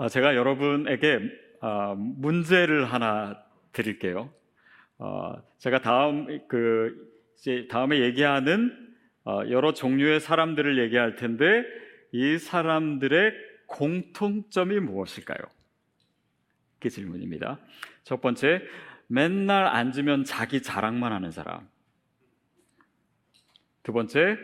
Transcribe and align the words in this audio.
아, 0.00 0.08
제가 0.08 0.34
여러분에게 0.34 1.20
아, 1.60 1.94
문제를 1.94 2.86
하나 2.86 3.44
드릴게요. 3.72 4.32
어, 4.96 5.34
제가 5.58 5.82
다음 5.82 6.40
그 6.48 7.06
이제 7.36 7.68
다음에 7.70 8.00
얘기하는 8.00 8.94
어, 9.26 9.42
여러 9.50 9.74
종류의 9.74 10.20
사람들을 10.20 10.78
얘기할 10.78 11.16
텐데 11.16 11.66
이 12.12 12.38
사람들의 12.38 13.34
공통점이 13.66 14.80
무엇일까요? 14.80 15.38
그 16.78 16.88
질문입니다. 16.88 17.58
첫 18.02 18.22
번째, 18.22 18.62
맨날 19.06 19.66
앉으면 19.66 20.24
자기 20.24 20.62
자랑만 20.62 21.12
하는 21.12 21.30
사람. 21.30 21.68
두 23.82 23.92
번째, 23.92 24.38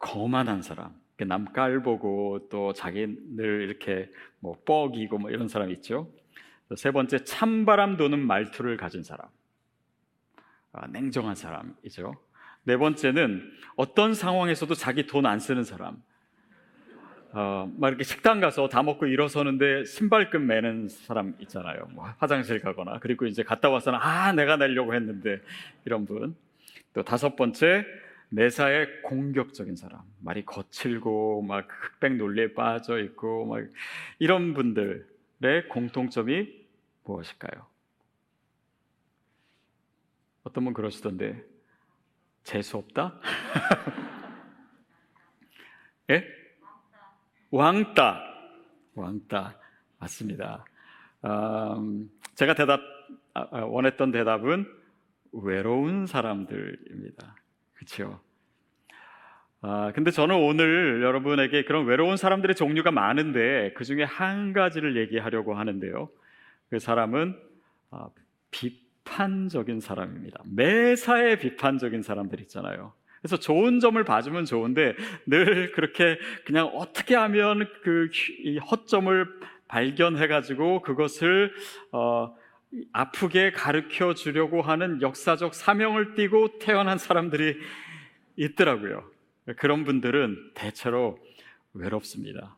거만한 0.00 0.60
사람. 0.62 1.05
남 1.24 1.46
깔보고 1.52 2.48
또 2.50 2.72
자기 2.72 3.06
늘 3.36 3.62
이렇게 3.62 4.10
뭐 4.40 4.56
뻐기고 4.64 5.18
뭐 5.18 5.30
이런 5.30 5.48
사람 5.48 5.70
있죠. 5.70 6.10
세 6.76 6.90
번째, 6.90 7.24
찬바람 7.24 7.96
도는 7.96 8.18
말투를 8.18 8.76
가진 8.76 9.02
사람. 9.02 9.28
아, 10.72 10.86
냉정한 10.88 11.34
사람이죠. 11.34 12.14
네 12.64 12.76
번째는 12.76 13.50
어떤 13.76 14.12
상황에서도 14.14 14.74
자기 14.74 15.06
돈 15.06 15.24
안 15.24 15.38
쓰는 15.38 15.62
사람. 15.64 16.02
어, 17.32 17.70
막 17.78 17.88
이렇게 17.88 18.02
식당 18.02 18.40
가서 18.40 18.68
다 18.68 18.82
먹고 18.82 19.06
일어서는데 19.06 19.84
신발끈 19.84 20.46
매는 20.46 20.88
사람 20.88 21.34
있잖아요. 21.40 21.86
뭐 21.92 22.06
화장실 22.18 22.60
가거나 22.60 22.98
그리고 23.00 23.26
이제 23.26 23.42
갔다 23.42 23.68
와서는 23.68 23.98
아 24.02 24.32
내가 24.32 24.56
내려고 24.56 24.94
했는데 24.94 25.40
이런 25.84 26.04
분. 26.06 26.34
또 26.92 27.02
다섯 27.02 27.36
번째 27.36 27.84
매사에 28.28 29.02
공격적인 29.02 29.76
사람, 29.76 30.02
말이 30.20 30.44
거칠고 30.44 31.42
막 31.42 31.68
흑백 31.70 32.16
논리에 32.16 32.54
빠져 32.54 32.98
있고 33.00 33.46
막 33.46 33.64
이런 34.18 34.54
분들의 34.54 35.68
공통점이 35.70 36.66
무엇일까요? 37.04 37.66
어떤 40.42 40.64
분 40.64 40.74
그러시던데 40.74 41.44
재수 42.42 42.76
없다? 42.76 43.20
예? 46.10 46.24
왕따, 47.50 48.20
왕따 48.94 49.58
맞습니다. 49.98 50.64
음, 51.24 52.10
제가 52.34 52.54
대답 52.54 52.80
아, 53.34 53.48
아, 53.50 53.64
원했던 53.64 54.12
대답은 54.12 54.66
외로운 55.32 56.06
사람들입니다. 56.06 57.36
그렇죠? 57.74 58.20
아, 59.62 59.92
근데 59.94 60.10
저는 60.10 60.36
오늘 60.36 61.02
여러분에게 61.02 61.64
그런 61.64 61.86
외로운 61.86 62.16
사람들의 62.16 62.54
종류가 62.56 62.90
많은데 62.90 63.72
그 63.74 63.84
중에 63.84 64.04
한 64.04 64.52
가지를 64.52 64.96
얘기하려고 64.96 65.54
하는데요. 65.54 66.08
그 66.70 66.78
사람은 66.78 67.36
아, 67.90 68.08
비판적인 68.50 69.80
사람입니다. 69.80 70.42
매사에 70.44 71.38
비판적인 71.38 72.02
사람들 72.02 72.40
있잖아요. 72.42 72.92
그래서 73.20 73.38
좋은 73.38 73.80
점을 73.80 74.02
봐주면 74.04 74.44
좋은데 74.44 74.94
늘 75.26 75.72
그렇게 75.72 76.18
그냥 76.44 76.66
어떻게 76.66 77.14
하면 77.14 77.66
그 77.82 78.08
허점을 78.70 79.40
발견해가지고 79.68 80.82
그것을 80.82 81.52
어, 81.90 82.36
아프게 82.92 83.52
가르쳐 83.52 84.14
주려고 84.14 84.62
하는 84.62 85.00
역사적 85.00 85.54
사명을 85.54 86.14
띠고 86.14 86.58
태어난 86.58 86.98
사람들이 86.98 87.58
있더라고요. 88.36 89.15
그런 89.56 89.84
분들은 89.84 90.52
대체로 90.54 91.18
외롭습니다. 91.72 92.56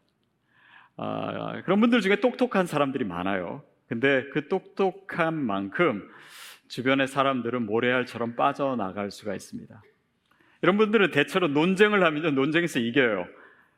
아, 0.97 1.63
그런 1.65 1.81
분들 1.81 2.01
중에 2.01 2.17
똑똑한 2.17 2.67
사람들이 2.67 3.05
많아요. 3.05 3.63
근데 3.89 4.29
그 4.33 4.49
똑똑한 4.49 5.35
만큼 5.35 6.09
주변의 6.69 7.09
사람들은 7.09 7.67
모래알처럼 7.67 8.37
빠져나갈 8.37 9.11
수가 9.11 9.35
있습니다. 9.35 9.83
이런 10.63 10.77
분들은 10.77 11.11
대체로 11.11 11.49
논쟁을 11.49 12.05
하면 12.05 12.35
논쟁에서 12.35 12.81
이겨요. 12.81 13.27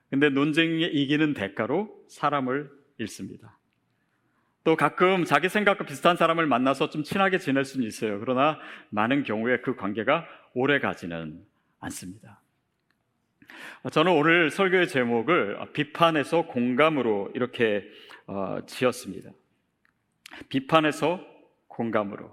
근데 0.08 0.28
논쟁에 0.28 0.86
이기는 0.86 1.34
대가로 1.34 2.04
사람을 2.08 2.70
잃습니다. 2.98 3.56
또 4.64 4.76
가끔 4.76 5.24
자기 5.24 5.48
생각과 5.48 5.84
비슷한 5.84 6.16
사람을 6.16 6.46
만나서 6.46 6.90
좀 6.90 7.02
친하게 7.02 7.38
지낼 7.38 7.64
수는 7.64 7.86
있어요. 7.86 8.18
그러나 8.20 8.58
많은 8.90 9.22
경우에 9.22 9.60
그 9.60 9.76
관계가 9.76 10.26
오래 10.54 10.80
가지는 10.80 11.40
않습니다. 11.78 12.39
저는 13.90 14.12
오늘 14.12 14.50
설교의 14.50 14.88
제목을 14.88 15.58
비판에서 15.72 16.42
공감으로 16.42 17.30
이렇게 17.34 17.84
어, 18.26 18.58
지었습니다. 18.66 19.30
비판에서 20.48 21.20
공감으로. 21.68 22.30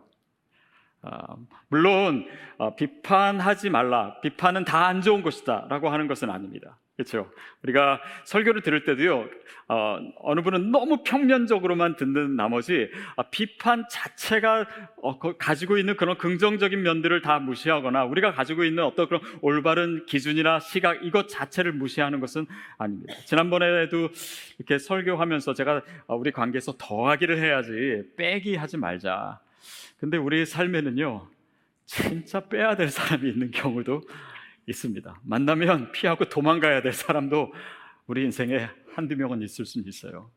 어, 1.04 1.38
물론 1.70 2.28
어, 2.58 2.76
비판하지 2.76 3.70
말라, 3.70 4.20
비판은 4.22 4.66
다 4.66 4.88
안 4.88 5.02
좋은 5.02 5.22
것이다라고 5.22 5.90
하는 5.90 6.08
것은 6.08 6.30
아닙니다. 6.30 6.78
그렇죠? 6.98 7.32
우리가 7.62 8.02
설교를 8.26 8.64
들을 8.64 8.84
때도요, 8.84 9.30
어, 9.68 10.00
어느 10.22 10.42
분은 10.42 10.72
너무 10.72 11.04
평면적으로만 11.04 11.96
듣는 11.96 12.36
나머지 12.36 12.90
아, 13.16 13.24
비판 13.30 13.86
자체가 13.88 14.66
어, 15.04 15.20
가지고 15.20 15.78
있는 15.78 15.96
그런 15.96 16.18
긍정적인 16.18 16.82
면들을 16.82 17.22
다 17.22 17.38
무시하거나 17.38 18.06
우리가 18.06 18.32
가지고 18.32 18.64
있는 18.64 18.84
어떤 18.84 19.08
그런 19.08 19.22
올바른 19.42 20.08
기준이나 20.08 20.60
시각 20.60 21.06
이것 21.06 21.30
자체를 21.30 21.72
무시하는 21.72 22.20
것은 22.20 22.48
아닙니다. 22.80 23.14
지난번에도 23.26 24.10
이렇게 24.58 24.80
설교하면서 24.80 25.54
제가 25.54 25.84
어, 26.08 26.16
우리 26.16 26.32
관계에서 26.32 26.74
더하기를 26.80 27.38
해야지 27.38 28.04
빼기 28.18 28.56
하지 28.56 28.78
말자. 28.78 29.40
근데 30.00 30.18
우리 30.18 30.48
삶에는요, 30.48 31.28
진짜 31.86 32.40
빼야 32.40 32.76
될 32.76 32.90
사람이 32.90 33.30
있는 33.30 33.52
경우도 33.52 34.02
있습니다. 34.68 35.22
만나면 35.24 35.92
피하고 35.92 36.26
도망가야 36.26 36.82
될 36.82 36.94
사람도 36.94 37.54
우리 38.06 38.24
인생에 38.24 38.70
한두 38.94 39.16
명은 39.16 39.42
있을 39.42 39.66
수는 39.66 39.88
있어요. 39.88 40.32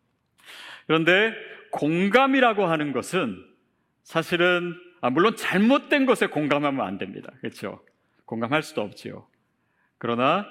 그런데 0.87 1.33
공감이라고 1.71 2.67
하는 2.67 2.93
것은 2.93 3.45
사실은, 4.03 4.75
아, 5.01 5.11
물론 5.11 5.37
잘못된 5.37 6.07
것에 6.07 6.27
공감하면 6.27 6.85
안 6.85 6.99
됩니다. 6.99 7.33
그렇죠? 7.41 7.85
공감할 8.25 8.63
수도 8.63 8.83
없지요. 8.83 9.27
그러나 9.99 10.47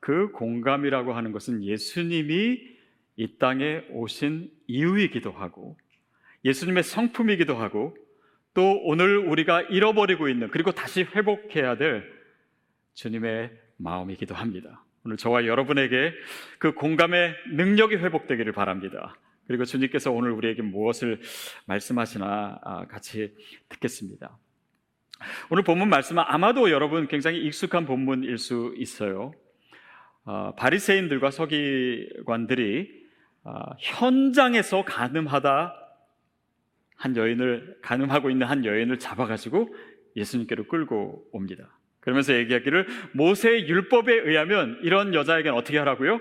그 0.00 0.30
공감이라고 0.32 1.12
하는 1.14 1.32
것은 1.32 1.62
예수님이 1.62 2.74
이 3.16 3.38
땅에 3.38 3.84
오신 3.90 4.50
이유이기도 4.66 5.30
하고 5.30 5.78
예수님의 6.44 6.82
성품이기도 6.82 7.56
하고 7.56 7.96
또 8.54 8.80
오늘 8.84 9.18
우리가 9.18 9.62
잃어버리고 9.62 10.28
있는 10.28 10.48
그리고 10.50 10.72
다시 10.72 11.02
회복해야 11.02 11.76
될 11.76 12.13
주님의 12.94 13.50
마음이기도 13.76 14.34
합니다. 14.34 14.84
오늘 15.04 15.16
저와 15.16 15.46
여러분에게 15.46 16.12
그 16.58 16.72
공감의 16.72 17.34
능력이 17.52 17.96
회복되기를 17.96 18.52
바랍니다. 18.52 19.16
그리고 19.46 19.64
주님께서 19.64 20.10
오늘 20.10 20.30
우리에게 20.30 20.62
무엇을 20.62 21.20
말씀하시나 21.66 22.60
아, 22.62 22.86
같이 22.86 23.34
듣겠습니다. 23.68 24.38
오늘 25.50 25.62
본문 25.62 25.88
말씀은 25.88 26.22
아마도 26.26 26.70
여러분 26.70 27.06
굉장히 27.08 27.44
익숙한 27.44 27.84
본문일 27.84 28.38
수 28.38 28.74
있어요. 28.76 29.32
어, 30.24 30.54
바리새인들과 30.56 31.30
서기관들이 31.30 33.04
어, 33.44 33.52
현장에서 33.78 34.84
가늠하다 34.84 35.74
한 36.96 37.16
여인을 37.16 37.80
가늠하고 37.82 38.30
있는 38.30 38.46
한 38.46 38.64
여인을 38.64 38.98
잡아가지고 38.98 39.74
예수님께로 40.16 40.68
끌고 40.68 41.28
옵니다. 41.32 41.73
그러면서 42.04 42.34
얘기하기를 42.34 42.86
모세의 43.12 43.66
율법에 43.66 44.12
의하면 44.14 44.78
이런 44.82 45.14
여자에게는 45.14 45.56
어떻게 45.56 45.78
하라고요? 45.78 46.20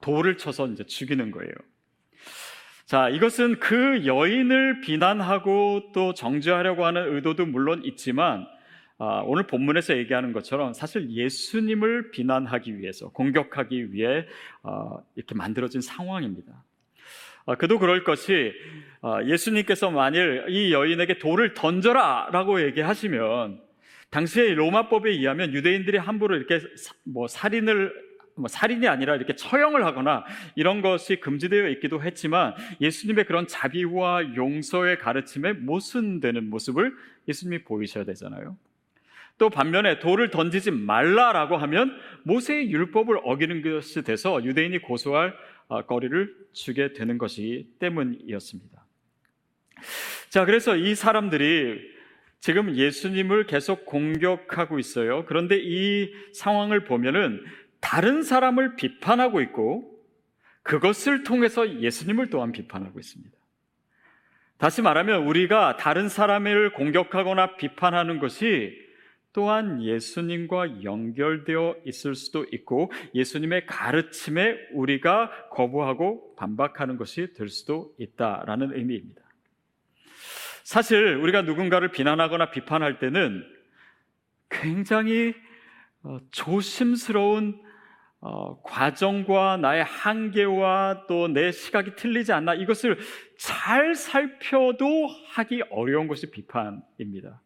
돌을 0.00 0.36
쳐서 0.36 0.66
이제 0.66 0.84
죽이는 0.84 1.30
거예요. 1.30 1.52
자, 2.86 3.08
이것은 3.08 3.60
그 3.60 4.04
여인을 4.04 4.80
비난하고 4.80 5.92
또 5.94 6.12
정죄하려고 6.12 6.84
하는 6.84 7.14
의도도 7.14 7.46
물론 7.46 7.82
있지만 7.84 8.48
아, 8.98 9.22
오늘 9.24 9.46
본문에서 9.46 9.96
얘기하는 9.96 10.32
것처럼 10.32 10.72
사실 10.72 11.08
예수님을 11.08 12.10
비난하기 12.10 12.78
위해서 12.78 13.10
공격하기 13.10 13.92
위해 13.92 14.26
아, 14.64 14.98
이렇게 15.14 15.36
만들어진 15.36 15.80
상황입니다. 15.80 16.64
아, 17.46 17.54
그도 17.54 17.78
그럴 17.78 18.02
것이 18.02 18.52
아, 19.02 19.22
예수님께서 19.24 19.90
만일 19.92 20.46
이 20.48 20.72
여인에게 20.72 21.18
돌을 21.18 21.54
던져라라고 21.54 22.62
얘기하시면 22.62 23.69
당시의 24.10 24.54
로마법에 24.54 25.10
의하면 25.10 25.52
유대인들이 25.52 25.98
함부로 25.98 26.36
이렇게 26.36 26.60
뭐 27.04 27.28
살인을 27.28 28.10
뭐 28.36 28.48
살인이 28.48 28.88
아니라 28.88 29.16
이렇게 29.16 29.36
처형을 29.36 29.84
하거나 29.84 30.24
이런 30.56 30.80
것이 30.80 31.16
금지되어 31.16 31.68
있기도 31.70 32.02
했지만 32.02 32.54
예수님의 32.80 33.24
그런 33.24 33.46
자비와 33.46 34.34
용서의 34.34 34.98
가르침에 34.98 35.52
모순되는 35.52 36.48
모습을 36.48 36.94
예수님이 37.28 37.64
보이셔야 37.64 38.04
되잖아요. 38.04 38.56
또 39.36 39.50
반면에 39.50 40.00
돌을 40.00 40.30
던지지 40.30 40.70
말라라고 40.70 41.56
하면 41.56 41.98
모세의 42.24 42.70
율법을 42.70 43.20
어기는 43.24 43.62
것이 43.62 44.02
돼서 44.02 44.42
유대인이 44.44 44.78
고소할 44.80 45.34
거리를 45.86 46.34
주게 46.52 46.92
되는 46.92 47.16
것이기 47.16 47.74
때문이었습니다. 47.78 48.84
자, 50.28 50.44
그래서 50.44 50.76
이 50.76 50.94
사람들이 50.94 51.99
지금 52.40 52.74
예수님을 52.74 53.46
계속 53.46 53.84
공격하고 53.84 54.78
있어요. 54.78 55.24
그런데 55.26 55.58
이 55.60 56.12
상황을 56.32 56.84
보면은 56.84 57.44
다른 57.80 58.22
사람을 58.22 58.76
비판하고 58.76 59.40
있고 59.42 59.90
그것을 60.62 61.22
통해서 61.22 61.80
예수님을 61.80 62.30
또한 62.30 62.52
비판하고 62.52 62.98
있습니다. 62.98 63.36
다시 64.58 64.82
말하면 64.82 65.26
우리가 65.26 65.76
다른 65.76 66.08
사람을 66.08 66.72
공격하거나 66.74 67.56
비판하는 67.56 68.18
것이 68.18 68.78
또한 69.32 69.82
예수님과 69.82 70.82
연결되어 70.82 71.76
있을 71.86 72.14
수도 72.14 72.44
있고 72.52 72.90
예수님의 73.14 73.66
가르침에 73.66 74.56
우리가 74.72 75.48
거부하고 75.50 76.34
반박하는 76.36 76.96
것이 76.96 77.32
될 77.34 77.48
수도 77.48 77.94
있다라는 77.98 78.76
의미입니다. 78.76 79.22
사실 80.62 81.16
우리가 81.16 81.42
누군가를 81.42 81.90
비난하거나 81.90 82.50
비판할 82.50 82.98
때는 82.98 83.44
굉장히 84.48 85.34
어, 86.02 86.18
조심스러운 86.30 87.60
어, 88.22 88.60
과정과 88.62 89.56
나의 89.58 89.82
한계와 89.84 91.06
또 91.08 91.28
내 91.28 91.52
시각이 91.52 91.96
틀리지 91.96 92.32
않나 92.32 92.54
이것을 92.54 92.98
잘 93.38 93.94
살펴도 93.94 95.08
하기 95.30 95.62
어려운 95.70 96.06
것이 96.06 96.30
비판입니다. 96.30 97.40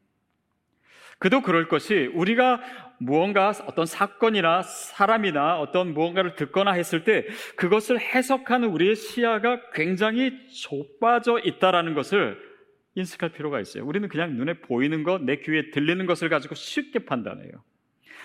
그도 1.18 1.42
그럴 1.42 1.68
것이 1.68 2.10
우리가 2.14 2.60
무언가 2.98 3.52
어떤 3.66 3.86
사건이나 3.86 4.62
사람이나 4.62 5.60
어떤 5.60 5.94
무언가를 5.94 6.34
듣거나 6.34 6.72
했을 6.72 7.04
때 7.04 7.26
그것을 7.56 8.00
해석하는 8.00 8.68
우리의 8.68 8.96
시야가 8.96 9.70
굉장히 9.72 10.32
좁아져 10.48 11.38
있다라는 11.38 11.94
것을 11.94 12.36
인식할 12.94 13.30
필요가 13.30 13.60
있어요. 13.60 13.84
우리는 13.84 14.08
그냥 14.08 14.36
눈에 14.36 14.54
보이는 14.60 15.02
것, 15.02 15.22
내 15.22 15.36
귀에 15.36 15.70
들리는 15.70 16.06
것을 16.06 16.28
가지고 16.28 16.54
쉽게 16.54 17.00
판단해요. 17.00 17.52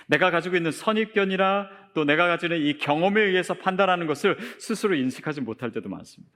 내가 0.08 0.32
가지고 0.32 0.58
있는 0.58 0.72
선입견이나 0.72 1.70
또 1.94 2.04
내가 2.04 2.28
가지고 2.28 2.54
있는 2.54 2.68
이 2.68 2.78
경험에 2.78 3.22
의해서 3.22 3.54
판단하는 3.56 4.08
것을 4.08 4.38
스스로 4.58 4.96
인식하지 4.96 5.42
못할 5.42 5.72
때도 5.72 5.90
많습니다. 5.90 6.34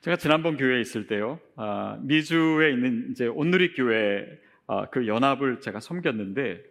제가 0.00 0.16
지난번 0.16 0.56
교회에 0.56 0.80
있을 0.80 1.06
때요, 1.06 1.38
아, 1.56 1.98
미주에 2.02 2.70
있는 2.70 3.08
이제 3.10 3.26
온누리 3.26 3.74
교회 3.74 4.26
아, 4.66 4.86
그 4.90 5.06
연합을 5.06 5.60
제가 5.60 5.80
섬겼는데 5.80 6.62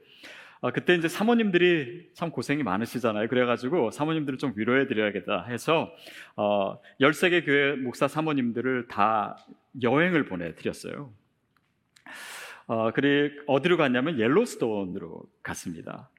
아, 0.64 0.72
그때 0.72 0.94
이제 0.94 1.08
사모님들이 1.08 2.12
참 2.14 2.30
고생이 2.30 2.62
많으시잖아요. 2.62 3.28
그래가지고 3.30 3.90
사모님들을 3.90 4.38
좀 4.38 4.54
위로해드려야겠다 4.56 5.46
해서 5.46 5.92
어, 6.36 6.80
13개 7.00 7.44
교회 7.46 7.76
목사 7.76 8.08
사모님들을 8.08 8.88
다 8.88 9.38
여행을 9.82 10.26
보내드렸어요. 10.26 11.12
어, 12.68 12.92
그리 12.92 13.32
어디로 13.48 13.78
갔냐면 13.78 14.20
옐로스톤으로 14.20 15.24
갔습니다. 15.42 16.10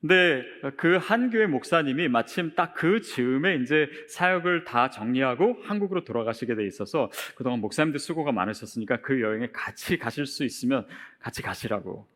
근데 0.00 0.44
그 0.76 0.98
한 0.98 1.30
교회 1.30 1.46
목사님이 1.46 2.08
마침 2.08 2.54
딱 2.54 2.74
그 2.74 3.00
즈음에 3.00 3.56
이제 3.56 3.88
사역을 4.08 4.64
다 4.64 4.90
정리하고 4.90 5.58
한국으로 5.62 6.04
돌아가시게 6.04 6.54
돼 6.54 6.66
있어서 6.66 7.10
그동안 7.34 7.60
목사님들 7.60 7.98
수고가 8.00 8.32
많으셨으니까 8.32 9.00
그 9.00 9.20
여행에 9.22 9.50
같이 9.52 9.96
가실 9.96 10.26
수 10.26 10.44
있으면 10.44 10.86
같이 11.20 11.40
가시라고. 11.40 12.06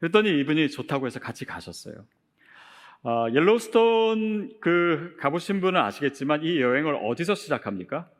그랬더니 0.00 0.40
이분이 0.40 0.70
좋다고 0.70 1.06
해서 1.06 1.20
같이 1.20 1.44
가셨어요. 1.44 2.06
어, 3.02 3.26
옐로스톤 3.32 4.60
그 4.60 5.16
가보신 5.20 5.60
분은 5.60 5.80
아시겠지만 5.80 6.42
이 6.42 6.60
여행을 6.60 6.98
어디서 7.02 7.34
시작합니까? 7.34 8.10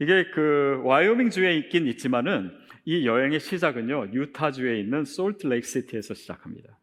이게 0.00 0.30
그 0.34 0.80
와이오밍 0.84 1.30
주에 1.30 1.56
있긴 1.58 1.86
있지만은 1.86 2.50
이 2.84 3.06
여행의 3.06 3.38
시작은요 3.38 4.10
유타 4.14 4.50
주에 4.50 4.80
있는 4.80 5.04
솔트 5.04 5.46
레이크 5.46 5.66
시티에서 5.66 6.14
시작합니다. 6.14 6.76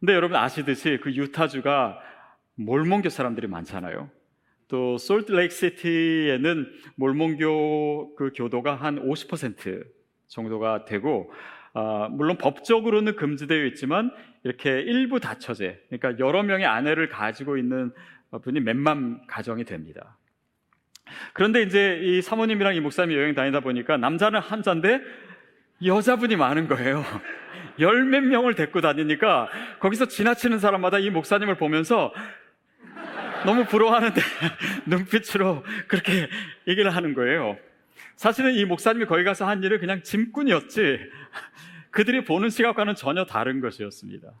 근데 0.00 0.14
여러분 0.14 0.36
아시듯이 0.36 0.98
그 1.00 1.14
유타 1.14 1.46
주가 1.46 2.00
몰몬교 2.56 3.08
사람들이 3.08 3.46
많잖아요. 3.46 4.10
또 4.66 4.98
솔트 4.98 5.30
레이크 5.30 5.54
시티에는 5.54 6.66
몰몬교 6.96 8.16
그 8.16 8.32
교도가 8.34 8.74
한 8.74 9.00
50% 9.06 9.86
정도가 10.26 10.86
되고 10.86 11.32
어, 11.74 12.08
물론 12.10 12.36
법적으로는 12.38 13.16
금지되어 13.16 13.64
있지만 13.66 14.10
이렇게 14.44 14.80
일부 14.80 15.20
다처제 15.20 15.84
그러니까 15.88 16.24
여러 16.24 16.42
명의 16.42 16.66
아내를 16.66 17.08
가지고 17.08 17.56
있는 17.56 17.92
분이 18.42 18.60
몇만 18.60 19.26
가정이 19.26 19.64
됩니다. 19.64 20.16
그런데 21.32 21.62
이제 21.62 21.98
이 22.02 22.22
사모님이랑 22.22 22.74
이 22.74 22.80
목사님이 22.80 23.18
여행 23.18 23.34
다니다 23.34 23.60
보니까 23.60 23.96
남자는 23.96 24.40
한자인데 24.40 25.00
여자분이 25.84 26.36
많은 26.36 26.68
거예요. 26.68 27.04
열 27.80 28.04
몇 28.04 28.22
명을 28.22 28.54
데리고 28.54 28.80
다니니까 28.80 29.48
거기서 29.80 30.06
지나치는 30.06 30.58
사람마다 30.58 30.98
이 30.98 31.10
목사님을 31.10 31.56
보면서 31.56 32.12
너무 33.44 33.64
부러워하는데 33.64 34.20
눈빛으로 34.86 35.64
그렇게 35.88 36.28
얘기를 36.68 36.94
하는 36.94 37.14
거예요. 37.14 37.56
사실은 38.22 38.54
이 38.54 38.64
목사님이 38.64 39.06
거기 39.06 39.24
가서 39.24 39.48
한 39.48 39.64
일은 39.64 39.80
그냥 39.80 40.04
짐꾼이었지 40.04 41.00
그들이 41.90 42.24
보는 42.24 42.50
시각과는 42.50 42.94
전혀 42.94 43.24
다른 43.24 43.60
것이었습니다. 43.60 44.32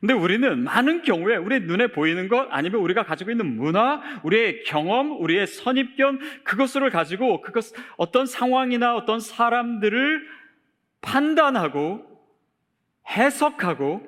근데 0.00 0.12
우리는 0.12 0.64
많은 0.64 1.02
경우에 1.02 1.36
우리 1.36 1.60
눈에 1.60 1.86
보이는 1.86 2.26
것 2.26 2.48
아니면 2.50 2.80
우리가 2.80 3.04
가지고 3.04 3.30
있는 3.30 3.46
문화, 3.46 4.02
우리의 4.24 4.64
경험, 4.64 5.22
우리의 5.22 5.46
선입견 5.46 6.18
그것을 6.42 6.90
가지고 6.90 7.42
그것 7.42 7.66
어떤 7.96 8.26
상황이나 8.26 8.96
어떤 8.96 9.20
사람들을 9.20 10.26
판단하고 11.00 12.04
해석하고 13.08 14.02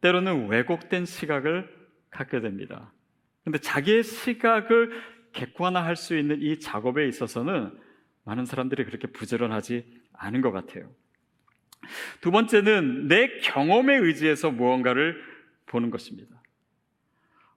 때로는 0.00 0.46
왜곡된 0.46 1.06
시각을 1.06 1.68
갖게 2.10 2.40
됩니다. 2.40 2.92
근데 3.42 3.58
자기의 3.58 4.04
시각을 4.04 4.92
객관화할 5.32 5.96
수 5.96 6.16
있는 6.16 6.40
이 6.40 6.60
작업에 6.60 7.08
있어서는 7.08 7.84
많은 8.26 8.44
사람들이 8.44 8.84
그렇게 8.84 9.06
부지런하지 9.06 9.86
않은 10.12 10.40
것 10.40 10.50
같아요. 10.50 10.90
두 12.20 12.32
번째는 12.32 13.06
내 13.06 13.38
경험에 13.38 13.96
의지해서 13.96 14.50
무언가를 14.50 15.22
보는 15.66 15.90
것입니다. 15.90 16.34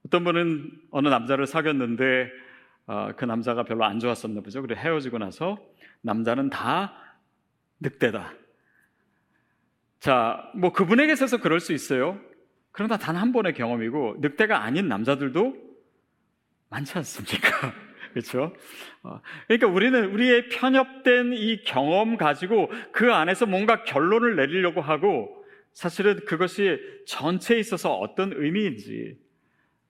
어떤 0.06 0.22
분은 0.24 0.70
어느 0.92 1.08
남자를 1.08 1.46
사귀었는데 1.46 2.30
어, 2.86 3.10
그 3.16 3.24
남자가 3.24 3.64
별로 3.64 3.84
안 3.84 3.98
좋았었나 3.98 4.40
보죠. 4.40 4.62
그래 4.62 4.76
헤어지고 4.76 5.18
나서 5.18 5.58
남자는 6.02 6.50
다 6.50 6.94
늑대다. 7.80 8.32
자, 9.98 10.50
뭐 10.54 10.72
그분에게 10.72 11.12
있어서 11.12 11.38
그럴 11.38 11.60
수 11.60 11.72
있어요. 11.72 12.18
그러나 12.72 12.96
단 12.96 13.16
한 13.16 13.32
번의 13.32 13.54
경험이고 13.54 14.18
늑대가 14.20 14.62
아닌 14.62 14.88
남자들도 14.88 15.56
많지 16.68 16.96
않습니까? 16.98 17.74
그렇죠? 18.12 18.54
그러니까 19.46 19.66
우리는 19.68 20.12
우리의 20.12 20.48
편협된 20.48 21.32
이 21.32 21.62
경험 21.62 22.16
가지고 22.16 22.70
그 22.92 23.12
안에서 23.12 23.46
뭔가 23.46 23.84
결론을 23.84 24.36
내리려고 24.36 24.80
하고 24.80 25.44
사실은 25.72 26.24
그것이 26.24 26.78
전체에 27.06 27.58
있어서 27.58 27.94
어떤 27.94 28.32
의미인지 28.34 29.16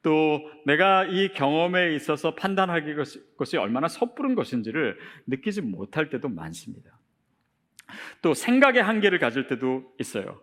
또 0.02 0.40
내가 0.64 1.04
이 1.04 1.32
경험에 1.32 1.94
있어서 1.94 2.34
판단하기 2.34 2.94
것이 3.36 3.56
얼마나 3.56 3.88
섣부른 3.88 4.34
것인지를 4.34 4.98
느끼지 5.26 5.62
못할 5.62 6.08
때도 6.08 6.28
많습니다. 6.28 6.98
또 8.22 8.34
생각의 8.34 8.82
한계를 8.82 9.18
가질 9.18 9.46
때도 9.46 9.92
있어요. 9.98 10.40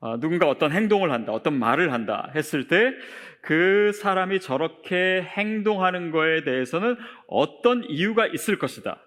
어, 0.00 0.18
누군가 0.20 0.48
어떤 0.48 0.72
행동을 0.72 1.10
한다, 1.10 1.32
어떤 1.32 1.58
말을 1.58 1.92
한다 1.92 2.30
했을 2.34 2.68
때 2.68 2.92
그 3.46 3.92
사람이 3.92 4.40
저렇게 4.40 5.22
행동하는 5.22 6.10
거에 6.10 6.42
대해서는 6.42 6.96
어떤 7.28 7.84
이유가 7.84 8.26
있을 8.26 8.58
것이다. 8.58 9.00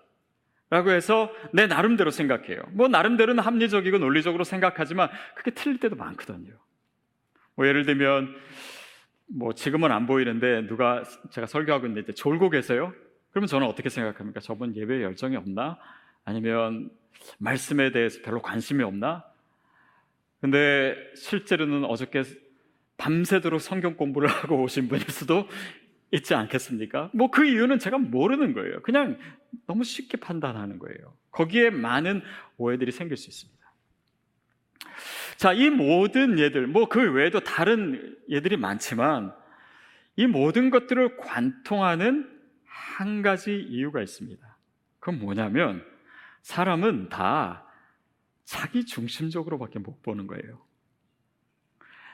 라고 0.70 0.92
해서 0.92 1.30
내 1.52 1.68
나름대로 1.68 2.10
생각해요. 2.10 2.62
뭐 2.72 2.88
나름대로는 2.88 3.44
합리적이고 3.44 3.98
논리적으로 3.98 4.46
생각하지만 4.46 5.10
그게 5.36 5.52
틀릴 5.52 5.82
때도 5.82 5.98
많거든요. 5.98 6.54
뭐 7.56 7.68
예를 7.68 7.86
들면 7.86 8.34
뭐 9.28 9.54
지금은 9.54 9.92
안 9.92 10.08
보이는데 10.08 10.68
누가 10.68 11.04
제가 11.32 11.46
설교하고 11.46 11.88
있는데 11.88 12.14
졸고 12.14 12.50
계세요? 12.50 12.94
그러면 13.32 13.48
저는 13.48 13.68
어떻게 13.68 13.90
생각합니까? 13.90 14.40
저분 14.40 14.74
예배에 14.74 15.04
열정이 15.04 15.36
없나? 15.36 15.78
아니면 16.24 16.90
말씀에 17.40 17.92
대해서 17.92 18.22
별로 18.24 18.42
관심이 18.42 18.84
없나? 18.86 19.26
근데 20.42 20.96
실제로는 21.16 21.86
어저께 21.86 22.24
밤새도록 22.98 23.62
성경 23.62 23.96
공부를 23.96 24.28
하고 24.30 24.62
오신 24.64 24.88
분일 24.88 25.10
수도 25.10 25.48
있지 26.12 26.34
않겠습니까? 26.34 27.12
뭐 27.14 27.30
그 27.30 27.46
이유는 27.46 27.80
제가 27.80 27.98
모르는 27.98 28.54
거예요. 28.54 28.82
그냥 28.82 29.18
너무 29.68 29.84
쉽게 29.84 30.18
판단하는 30.18 30.80
거예요. 30.80 31.14
거기에 31.32 31.70
많은 31.70 32.22
오해들이 32.58 32.92
생길 32.92 33.18
수 33.18 33.30
있습니다. 33.30 33.60
자, 35.38 35.54
이 35.54 35.70
모든 35.70 36.38
예들, 36.38 36.68
뭐 36.68 36.88
그 36.90 37.12
외에도 37.14 37.40
다른 37.40 38.18
예들이 38.28 38.58
많지만 38.58 39.34
이 40.16 40.28
모든 40.28 40.70
것들을 40.70 41.18
관통하는 41.18 42.30
한 42.66 43.22
가지 43.22 43.56
이유가 43.56 44.02
있습니다. 44.02 44.58
그건 45.00 45.20
뭐냐면 45.20 45.86
사람은 46.42 47.10
다 47.10 47.66
자기 48.50 48.84
중심적으로밖에 48.84 49.78
못 49.78 50.02
보는 50.02 50.26
거예요. 50.26 50.60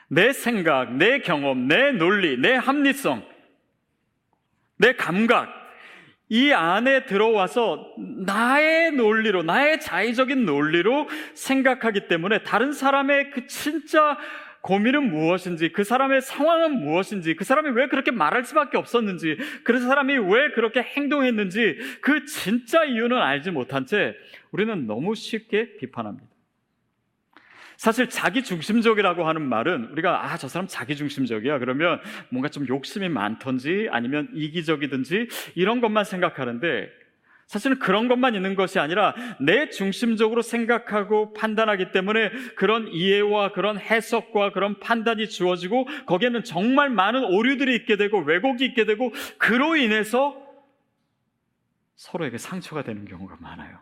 내 0.08 0.34
생각, 0.34 0.92
내 0.92 1.20
경험, 1.20 1.66
내 1.66 1.92
논리, 1.92 2.36
내 2.36 2.52
합리성, 2.52 3.26
내 4.76 4.94
감각, 4.96 5.48
이 6.28 6.52
안에 6.52 7.06
들어와서 7.06 7.90
나의 8.26 8.92
논리로, 8.92 9.44
나의 9.44 9.80
자의적인 9.80 10.44
논리로 10.44 11.08
생각하기 11.32 12.06
때문에 12.06 12.42
다른 12.42 12.74
사람의 12.74 13.30
그 13.30 13.46
진짜 13.46 14.18
고민은 14.66 15.10
무엇인지, 15.10 15.70
그 15.70 15.84
사람의 15.84 16.22
상황은 16.22 16.80
무엇인지, 16.80 17.36
그 17.36 17.44
사람이 17.44 17.70
왜 17.70 17.86
그렇게 17.86 18.10
말할 18.10 18.44
수밖에 18.44 18.76
없었는지, 18.76 19.38
그 19.62 19.78
사람이 19.78 20.18
왜 20.18 20.50
그렇게 20.56 20.82
행동했는지, 20.82 21.78
그 22.00 22.24
진짜 22.24 22.82
이유는 22.84 23.16
알지 23.16 23.52
못한 23.52 23.86
채 23.86 24.16
우리는 24.50 24.88
너무 24.88 25.14
쉽게 25.14 25.76
비판합니다. 25.76 26.26
사실 27.76 28.08
자기 28.08 28.42
중심적이라고 28.42 29.28
하는 29.28 29.42
말은 29.42 29.90
우리가 29.92 30.24
아, 30.24 30.36
저 30.36 30.48
사람 30.48 30.66
자기 30.66 30.96
중심적이야. 30.96 31.60
그러면 31.60 32.00
뭔가 32.30 32.48
좀 32.48 32.66
욕심이 32.66 33.08
많던지 33.08 33.86
아니면 33.92 34.30
이기적이든지 34.34 35.28
이런 35.54 35.80
것만 35.80 36.04
생각하는데 36.04 36.88
사실은 37.46 37.78
그런 37.78 38.08
것만 38.08 38.34
있는 38.34 38.56
것이 38.56 38.80
아니라 38.80 39.14
내 39.40 39.70
중심적으로 39.70 40.42
생각하고 40.42 41.32
판단하기 41.32 41.92
때문에 41.92 42.30
그런 42.56 42.88
이해와 42.88 43.52
그런 43.52 43.78
해석과 43.78 44.52
그런 44.52 44.80
판단이 44.80 45.28
주어지고 45.28 45.86
거기에는 46.06 46.42
정말 46.42 46.90
많은 46.90 47.24
오류들이 47.24 47.74
있게 47.76 47.96
되고 47.96 48.18
왜곡이 48.18 48.64
있게 48.64 48.84
되고 48.84 49.12
그로 49.38 49.76
인해서 49.76 50.44
서로에게 51.94 52.36
상처가 52.36 52.82
되는 52.82 53.04
경우가 53.04 53.36
많아요. 53.40 53.78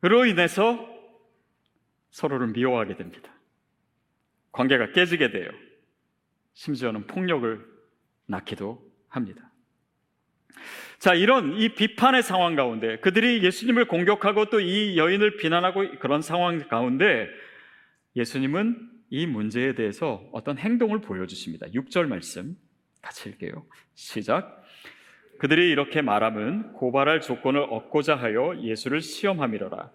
그로 0.00 0.24
인해서 0.24 0.88
서로를 2.10 2.48
미워하게 2.48 2.96
됩니다. 2.96 3.32
관계가 4.52 4.92
깨지게 4.92 5.32
돼요. 5.32 5.50
심지어는 6.52 7.08
폭력을 7.08 7.66
낳기도 8.26 8.88
합니다. 9.08 9.50
자, 10.98 11.14
이런 11.14 11.54
이 11.58 11.68
비판의 11.70 12.22
상황 12.22 12.54
가운데 12.54 12.98
그들이 12.98 13.42
예수님을 13.44 13.86
공격하고 13.88 14.46
또 14.46 14.60
이 14.60 14.96
여인을 14.96 15.36
비난하고 15.36 15.98
그런 15.98 16.22
상황 16.22 16.58
가운데 16.68 17.28
예수님은 18.16 18.90
이 19.10 19.26
문제에 19.26 19.74
대해서 19.74 20.28
어떤 20.32 20.56
행동을 20.56 21.00
보여주십니다. 21.00 21.66
6절 21.74 22.06
말씀 22.06 22.56
같이 23.02 23.28
읽게요. 23.28 23.66
시작. 23.94 24.64
그들이 25.38 25.70
이렇게 25.70 26.00
말함은 26.00 26.72
고발할 26.72 27.20
조건을 27.20 27.60
얻고자 27.68 28.16
하여 28.16 28.56
예수를 28.62 29.00
시험함이로라. 29.00 29.90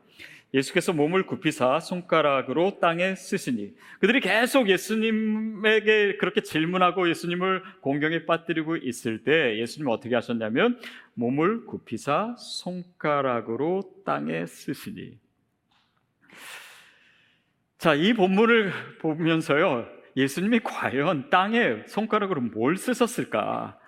예수께서 0.53 0.93
몸을 0.93 1.25
굽히사 1.25 1.79
손가락으로 1.79 2.79
땅에 2.79 3.15
쓰시니 3.15 3.75
그들이 3.99 4.19
계속 4.19 4.69
예수님에게 4.69 6.17
그렇게 6.17 6.41
질문하고 6.41 7.09
예수님을 7.09 7.63
공경에 7.81 8.25
빠뜨리고 8.25 8.77
있을 8.77 9.23
때 9.23 9.59
예수님은 9.59 9.91
어떻게 9.91 10.15
하셨냐면 10.15 10.79
몸을 11.13 11.65
굽히사 11.65 12.35
손가락으로 12.37 13.83
땅에 14.05 14.45
쓰시니 14.45 15.17
자, 17.79 17.95
이 17.95 18.11
본문을 18.11 18.73
보면서요. 18.99 19.87
예수님이 20.17 20.59
과연 20.59 21.29
땅에 21.29 21.83
손가락으로 21.87 22.41
뭘 22.41 22.75
쓰셨을까? 22.75 23.78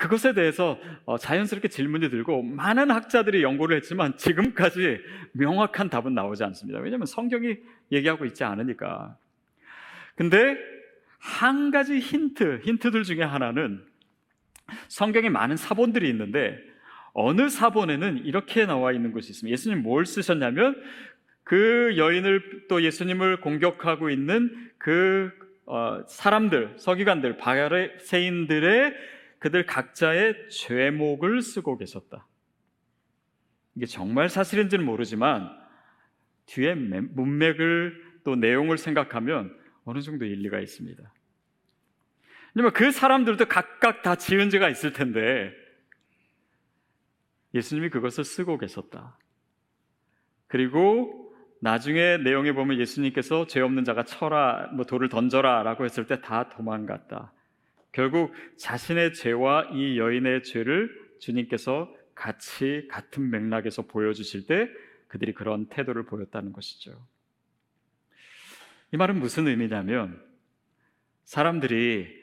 그것에 0.00 0.32
대해서 0.32 0.80
어, 1.04 1.18
자연스럽게 1.18 1.68
질문이 1.68 2.08
들고 2.08 2.42
많은 2.42 2.90
학자들이 2.90 3.42
연구를 3.42 3.76
했지만 3.76 4.16
지금까지 4.16 4.98
명확한 5.32 5.90
답은 5.90 6.14
나오지 6.14 6.42
않습니다. 6.42 6.80
왜냐하면 6.80 7.06
성경이 7.06 7.56
얘기하고 7.92 8.24
있지 8.24 8.42
않으니까. 8.42 9.16
근데 10.16 10.56
한 11.18 11.70
가지 11.70 11.98
힌트, 11.98 12.62
힌트들 12.64 13.02
중에 13.04 13.22
하나는 13.22 13.84
성경에 14.88 15.28
많은 15.28 15.56
사본들이 15.56 16.08
있는데 16.08 16.58
어느 17.12 17.50
사본에는 17.50 18.24
이렇게 18.24 18.64
나와 18.64 18.92
있는 18.92 19.12
것이 19.12 19.30
있습니다. 19.30 19.52
예수님 19.52 19.82
뭘 19.82 20.06
쓰셨냐면 20.06 20.80
그 21.44 21.94
여인을 21.98 22.66
또 22.68 22.82
예수님을 22.82 23.40
공격하고 23.42 24.08
있는 24.08 24.70
그 24.78 25.30
어, 25.66 26.02
사람들, 26.08 26.74
서기관들, 26.78 27.36
바리새인들의 27.36 29.19
그들 29.40 29.66
각자의 29.66 30.48
죄목을 30.50 31.42
쓰고 31.42 31.76
계셨다. 31.76 32.26
이게 33.74 33.86
정말 33.86 34.28
사실인지는 34.28 34.84
모르지만 34.84 35.50
뒤에 36.46 36.74
문맥을 36.74 38.20
또 38.24 38.36
내용을 38.36 38.78
생각하면 38.78 39.56
어느 39.84 40.02
정도 40.02 40.24
일리가 40.24 40.60
있습니다. 40.60 41.12
왜냐면 42.54 42.72
그 42.72 42.90
사람들도 42.92 43.46
각각 43.46 44.02
다 44.02 44.14
지은 44.16 44.50
죄가 44.50 44.68
있을 44.68 44.92
텐데 44.92 45.52
예수님이 47.54 47.88
그것을 47.90 48.24
쓰고 48.24 48.58
계셨다. 48.58 49.18
그리고 50.48 51.34
나중에 51.60 52.18
내용에 52.18 52.52
보면 52.52 52.78
예수님께서 52.78 53.46
죄 53.46 53.60
없는 53.60 53.84
자가 53.84 54.04
쳐라, 54.04 54.70
뭐 54.74 54.84
돌을 54.84 55.08
던져라 55.08 55.62
라고 55.62 55.84
했을 55.84 56.06
때 56.06 56.20
다 56.20 56.48
도망갔다. 56.48 57.32
결국 57.92 58.32
자신의 58.56 59.14
죄와 59.14 59.70
이 59.72 59.98
여인의 59.98 60.42
죄를 60.44 60.90
주님께서 61.20 61.92
같이 62.14 62.86
같은 62.90 63.30
맥락에서 63.30 63.82
보여주실 63.82 64.46
때 64.46 64.68
그들이 65.08 65.32
그런 65.34 65.66
태도를 65.66 66.04
보였다는 66.04 66.52
것이죠. 66.52 67.06
이 68.92 68.96
말은 68.96 69.18
무슨 69.18 69.48
의미냐면 69.48 70.22
사람들이 71.24 72.20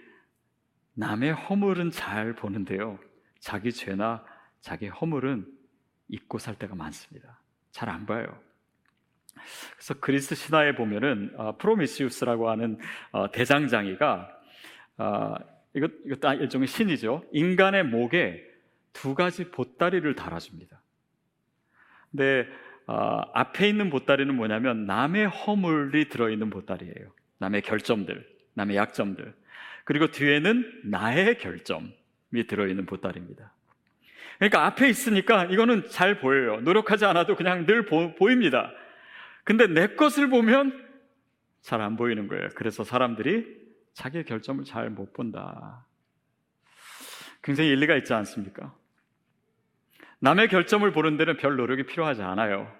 남의 0.94 1.34
허물은 1.34 1.92
잘 1.92 2.34
보는데요. 2.34 3.00
자기 3.40 3.72
죄나 3.72 4.26
자기 4.62 4.88
허물은 4.88 5.46
잊고 6.10 6.40
살 6.40 6.56
때가 6.56 6.76
많습니다. 6.76 7.42
잘 7.72 7.90
안 7.90 8.06
봐요. 8.06 8.26
그래서 9.76 9.94
그리스 10.00 10.36
신화에 10.36 10.76
보면은 10.76 11.34
어, 11.38 11.58
프로미시우스라고 11.58 12.50
하는 12.50 12.80
어, 13.12 13.32
대장장이가 13.32 14.30
어, 14.98 15.36
이것, 15.78 15.92
이것도 16.06 16.34
일종의 16.42 16.68
신이죠. 16.68 17.24
인간의 17.32 17.84
목에 17.84 18.44
두 18.94 19.14
가지 19.14 19.52
보따리를 19.52 20.16
달아줍니다. 20.16 20.82
근데 22.10 22.48
어, 22.88 23.22
앞에 23.34 23.70
있는 23.70 23.92
보따리는 23.92 24.34
뭐냐면 24.34 24.88
남의 24.88 25.28
허물이 25.28 26.10
들어있는 26.10 26.50
보따리예요. 26.50 27.14
남의 27.38 27.62
결점들, 27.62 28.28
남의 28.56 28.76
약점들. 28.76 29.36
그리고 29.84 30.08
뒤에는 30.08 30.82
나의 30.86 31.38
결점이 31.38 32.48
들어있는 32.48 32.88
보따리입니다. 32.88 33.54
그러니까 34.40 34.66
앞에 34.66 34.90
있으니까 34.90 35.46
이거는 35.46 35.90
잘 35.90 36.20
보여요. 36.20 36.60
노력하지 36.62 37.06
않아도 37.06 37.36
그냥 37.36 37.68
늘 37.68 37.86
보, 37.86 38.16
보입니다. 38.16 38.72
근데 39.44 39.68
내 39.68 39.88
것을 39.96 40.30
보면 40.30 40.88
잘 41.62 41.82
안 41.82 41.98
보이는 41.98 42.28
거예요. 42.28 42.50
그래서 42.56 42.84
사람들이 42.84 43.67
자기의 43.98 44.26
결점을 44.26 44.64
잘 44.64 44.92
못 44.92 45.12
본다. 45.12 45.84
굉장히 47.42 47.72
일리가 47.72 47.96
있지 47.96 48.14
않습니까? 48.14 48.76
남의 50.20 50.50
결점을 50.50 50.90
보는 50.92 51.18
데는 51.18 51.38
별 51.38 51.56
노력이 51.56 51.88
필요하지 51.88 52.22
않아요. 52.22 52.72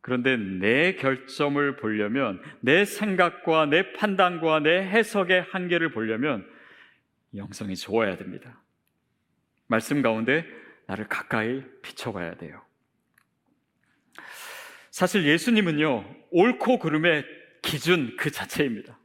그런데 0.00 0.36
내 0.36 0.96
결점을 0.96 1.76
보려면 1.76 2.42
내 2.60 2.84
생각과 2.84 3.66
내 3.66 3.92
판단과 3.92 4.58
내 4.60 4.82
해석의 4.82 5.42
한계를 5.42 5.92
보려면 5.92 6.50
영성이 7.36 7.76
좋아야 7.76 8.16
됩니다. 8.16 8.60
말씀 9.68 10.02
가운데 10.02 10.44
나를 10.86 11.06
가까이 11.06 11.62
비춰봐야 11.80 12.34
돼요. 12.34 12.60
사실 14.90 15.24
예수님은요, 15.24 16.04
옳고 16.32 16.80
그름의 16.80 17.24
기준 17.62 18.16
그 18.16 18.32
자체입니다. 18.32 18.98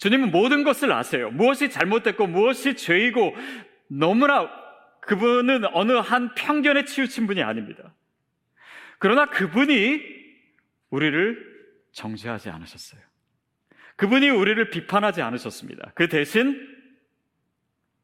주님은 0.00 0.30
모든 0.30 0.64
것을 0.64 0.90
아세요. 0.92 1.30
무엇이 1.30 1.68
잘못됐고 1.68 2.26
무엇이 2.26 2.74
죄이고 2.74 3.36
너무나 3.86 4.50
그분은 5.02 5.66
어느 5.74 5.92
한 5.92 6.34
편견에 6.34 6.86
치우친 6.86 7.26
분이 7.26 7.42
아닙니다. 7.42 7.94
그러나 8.98 9.26
그분이 9.26 10.00
우리를 10.88 11.68
정죄하지 11.92 12.48
않으셨어요. 12.48 13.00
그분이 13.96 14.30
우리를 14.30 14.70
비판하지 14.70 15.20
않으셨습니다. 15.20 15.92
그 15.94 16.08
대신 16.08 16.66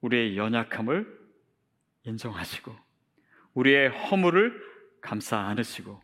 우리의 0.03 0.37
연약함을 0.37 1.07
인정하시고 2.05 2.77
우리의 3.55 3.89
허물을 3.89 4.53
감싸 5.01 5.39
안으시고 5.39 6.03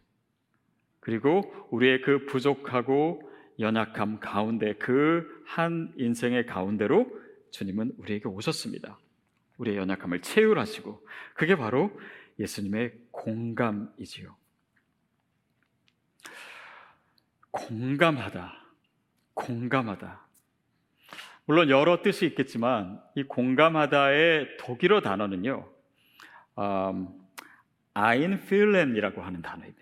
그리고 1.00 1.68
우리의 1.70 2.00
그 2.00 2.24
부족하고 2.24 3.30
연약함 3.62 4.20
가운데 4.20 4.74
그 4.74 5.42
한 5.52 5.92
인생의 5.98 6.46
가운데로 6.46 7.06
주님은 7.50 7.92
우리에게 7.98 8.26
오셨습니다. 8.26 8.98
우리의 9.58 9.76
연약함을 9.76 10.22
채울하시고 10.22 11.06
그게 11.34 11.56
바로 11.56 11.92
예수님의 12.38 12.94
공감이지요. 13.10 14.34
공감하다. 17.50 18.64
공감하다. 19.34 20.26
물론 21.44 21.68
여러 21.68 22.00
뜻이 22.00 22.24
있겠지만 22.24 23.02
이 23.14 23.24
공감하다의 23.24 24.56
독일어 24.58 25.02
단어는요. 25.02 25.70
음, 26.58 27.08
아인필렌이라고 27.92 29.20
하는 29.20 29.42
단어입니다. 29.42 29.81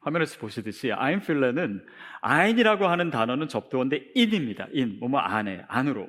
화면에서 0.00 0.38
보시듯이 0.38 0.92
아인필렌은 0.92 1.86
아인이라고 2.22 2.86
하는 2.86 3.10
단어는 3.10 3.48
접두어인데 3.48 4.12
인입니다. 4.14 4.66
인, 4.72 4.98
뭐뭐 5.00 5.18
안에, 5.18 5.64
안으로. 5.68 6.08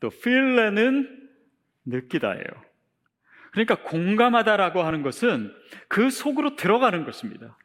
또 0.00 0.10
필렌은 0.10 1.28
느끼다예요. 1.84 2.66
그러니까 3.52 3.76
공감하다라고 3.82 4.82
하는 4.82 5.02
것은 5.02 5.52
그 5.88 6.10
속으로 6.10 6.56
들어가는 6.56 7.04
것입니다. 7.04 7.56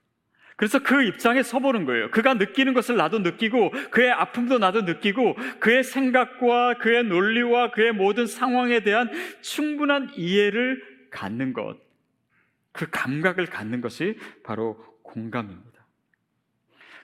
그래서 0.55 0.79
그 0.79 1.03
입장에 1.03 1.41
서보는 1.41 1.85
거예요. 1.85 2.11
그가 2.11 2.35
느끼는 2.35 2.73
것을 2.73 2.95
나도 2.95 3.19
느끼고, 3.19 3.71
그의 3.89 4.11
아픔도 4.11 4.59
나도 4.59 4.83
느끼고, 4.83 5.35
그의 5.59 5.83
생각과 5.83 6.77
그의 6.77 7.03
논리와 7.03 7.71
그의 7.71 7.93
모든 7.93 8.27
상황에 8.27 8.81
대한 8.81 9.09
충분한 9.41 10.11
이해를 10.15 10.83
갖는 11.09 11.53
것. 11.53 11.77
그 12.73 12.87
감각을 12.91 13.47
갖는 13.47 13.81
것이 13.81 14.17
바로 14.43 14.90
공감입니다. 15.11 15.85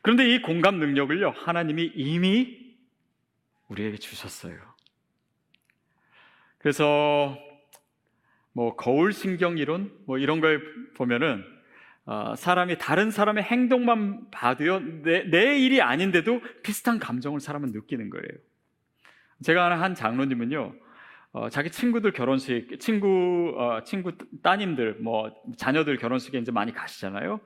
그런데 0.02 0.34
이 0.34 0.42
공감 0.42 0.80
능력을요, 0.80 1.32
하나님이 1.32 1.92
이미 1.96 2.76
우리에게 3.68 3.98
주셨어요. 3.98 4.58
그래서 6.58 7.38
뭐 8.54 8.76
거울 8.76 9.14
신경 9.14 9.58
이론 9.58 9.92
뭐 10.06 10.18
이런 10.18 10.42
걸 10.42 10.94
보면은 10.96 11.44
어, 12.06 12.36
사람이 12.36 12.78
다른 12.78 13.12
사람의 13.12 13.44
행동만 13.44 14.32
봐도요 14.32 14.80
내, 15.04 15.24
내 15.30 15.60
일이 15.60 15.82
아닌데도 15.82 16.42
비슷한 16.64 17.00
감정을 17.00 17.40
사람은 17.40 17.72
느끼는 17.72 18.10
거예요. 18.10 18.28
제가 19.44 19.66
아는 19.66 19.78
한 19.78 19.94
장로님은요 19.94 20.74
어, 21.34 21.50
자기 21.50 21.70
친구들 21.70 22.14
결혼식 22.14 22.80
친구 22.80 23.54
어, 23.58 23.84
친구 23.84 24.14
따님들 24.42 24.96
뭐 25.02 25.32
자녀들 25.58 25.98
결혼식에 25.98 26.40
이제 26.40 26.52
많이 26.52 26.74
가시잖아요. 26.74 27.40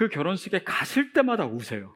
그 0.00 0.08
결혼식에 0.08 0.60
가실 0.64 1.12
때마다 1.12 1.44
우세요. 1.44 1.94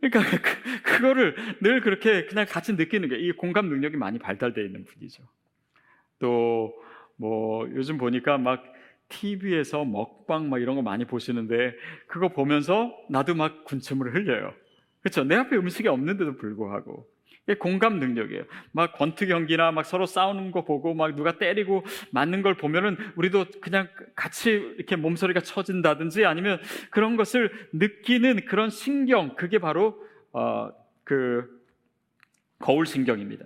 그러니까 0.00 0.22
그, 0.40 0.82
그거를 0.82 1.36
늘 1.60 1.82
그렇게 1.82 2.24
그냥 2.24 2.46
같이 2.48 2.72
느끼는 2.72 3.10
게 3.10 3.16
이 3.16 3.30
공감 3.32 3.68
능력이 3.68 3.98
많이 3.98 4.18
발달되어 4.18 4.64
있는 4.64 4.86
분이죠. 4.86 5.22
또 6.18 6.72
뭐 7.16 7.68
요즘 7.74 7.98
보니까 7.98 8.38
막 8.38 8.64
TV에서 9.10 9.84
먹방 9.84 10.48
막 10.48 10.60
이런 10.62 10.76
거 10.76 10.82
많이 10.82 11.04
보시는데 11.04 11.76
그거 12.06 12.30
보면서 12.30 12.96
나도 13.10 13.34
막 13.34 13.64
군침을 13.64 14.14
흘려요. 14.14 14.54
그렇죠? 15.02 15.24
내 15.24 15.36
앞에 15.36 15.56
음식이 15.56 15.86
없는데도 15.86 16.36
불구하고 16.36 17.06
이게 17.46 17.58
공감 17.58 17.98
능력이에요. 17.98 18.44
막 18.72 18.92
권투 18.94 19.26
경기나 19.26 19.70
막 19.70 19.84
서로 19.84 20.06
싸우는 20.06 20.50
거 20.50 20.64
보고 20.64 20.94
막 20.94 21.14
누가 21.14 21.36
때리고 21.38 21.84
맞는 22.10 22.42
걸 22.42 22.56
보면은 22.56 22.96
우리도 23.16 23.46
그냥 23.60 23.88
같이 24.14 24.50
이렇게 24.50 24.96
몸소리가 24.96 25.40
쳐진다든지 25.40 26.24
아니면 26.24 26.60
그런 26.90 27.16
것을 27.16 27.50
느끼는 27.72 28.46
그런 28.46 28.70
신경 28.70 29.34
그게 29.36 29.58
바로 29.58 30.02
어, 30.32 30.70
그 31.04 31.44
거울 32.58 32.86
신경입니다. 32.86 33.44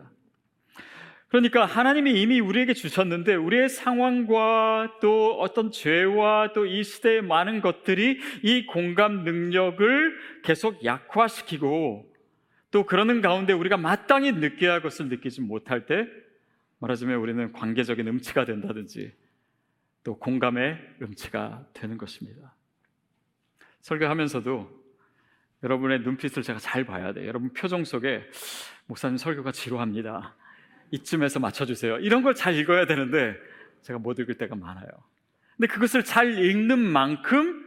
그러니까 1.28 1.66
하나님이 1.66 2.22
이미 2.22 2.40
우리에게 2.40 2.72
주셨는데 2.72 3.34
우리의 3.34 3.68
상황과 3.68 4.98
또 5.02 5.38
어떤 5.40 5.70
죄와 5.70 6.52
또 6.54 6.64
이 6.64 6.82
시대의 6.82 7.22
많은 7.22 7.60
것들이 7.60 8.18
이 8.42 8.66
공감 8.66 9.24
능력을 9.24 10.16
계속 10.44 10.84
약화시키고 10.84 12.06
또 12.70 12.84
그러는 12.84 13.20
가운데 13.20 13.52
우리가 13.52 13.76
마땅히 13.76 14.32
느껴야 14.32 14.72
할 14.72 14.82
것을 14.82 15.08
느끼지 15.08 15.40
못할 15.40 15.86
때 15.86 16.06
말하자면 16.80 17.18
우리는 17.18 17.52
관계적인 17.52 18.06
음치가 18.06 18.44
된다든지 18.44 19.12
또 20.04 20.18
공감의 20.18 20.78
음치가 21.02 21.66
되는 21.72 21.98
것입니다. 21.98 22.54
설교하면서도 23.80 24.78
여러분의 25.62 26.00
눈빛을 26.00 26.42
제가 26.42 26.58
잘 26.58 26.84
봐야 26.84 27.12
돼요. 27.12 27.26
여러분 27.26 27.52
표정 27.52 27.84
속에 27.84 28.22
목사님 28.86 29.16
설교가 29.16 29.52
지루합니다. 29.52 30.36
이쯤에서 30.90 31.40
맞춰주세요. 31.40 31.98
이런 31.98 32.22
걸 32.22 32.34
잘 32.34 32.54
읽어야 32.54 32.86
되는데 32.86 33.36
제가 33.82 33.98
못 33.98 34.18
읽을 34.18 34.36
때가 34.36 34.54
많아요. 34.54 34.86
근데 35.56 35.66
그것을 35.66 36.04
잘 36.04 36.38
읽는 36.38 36.78
만큼 36.78 37.66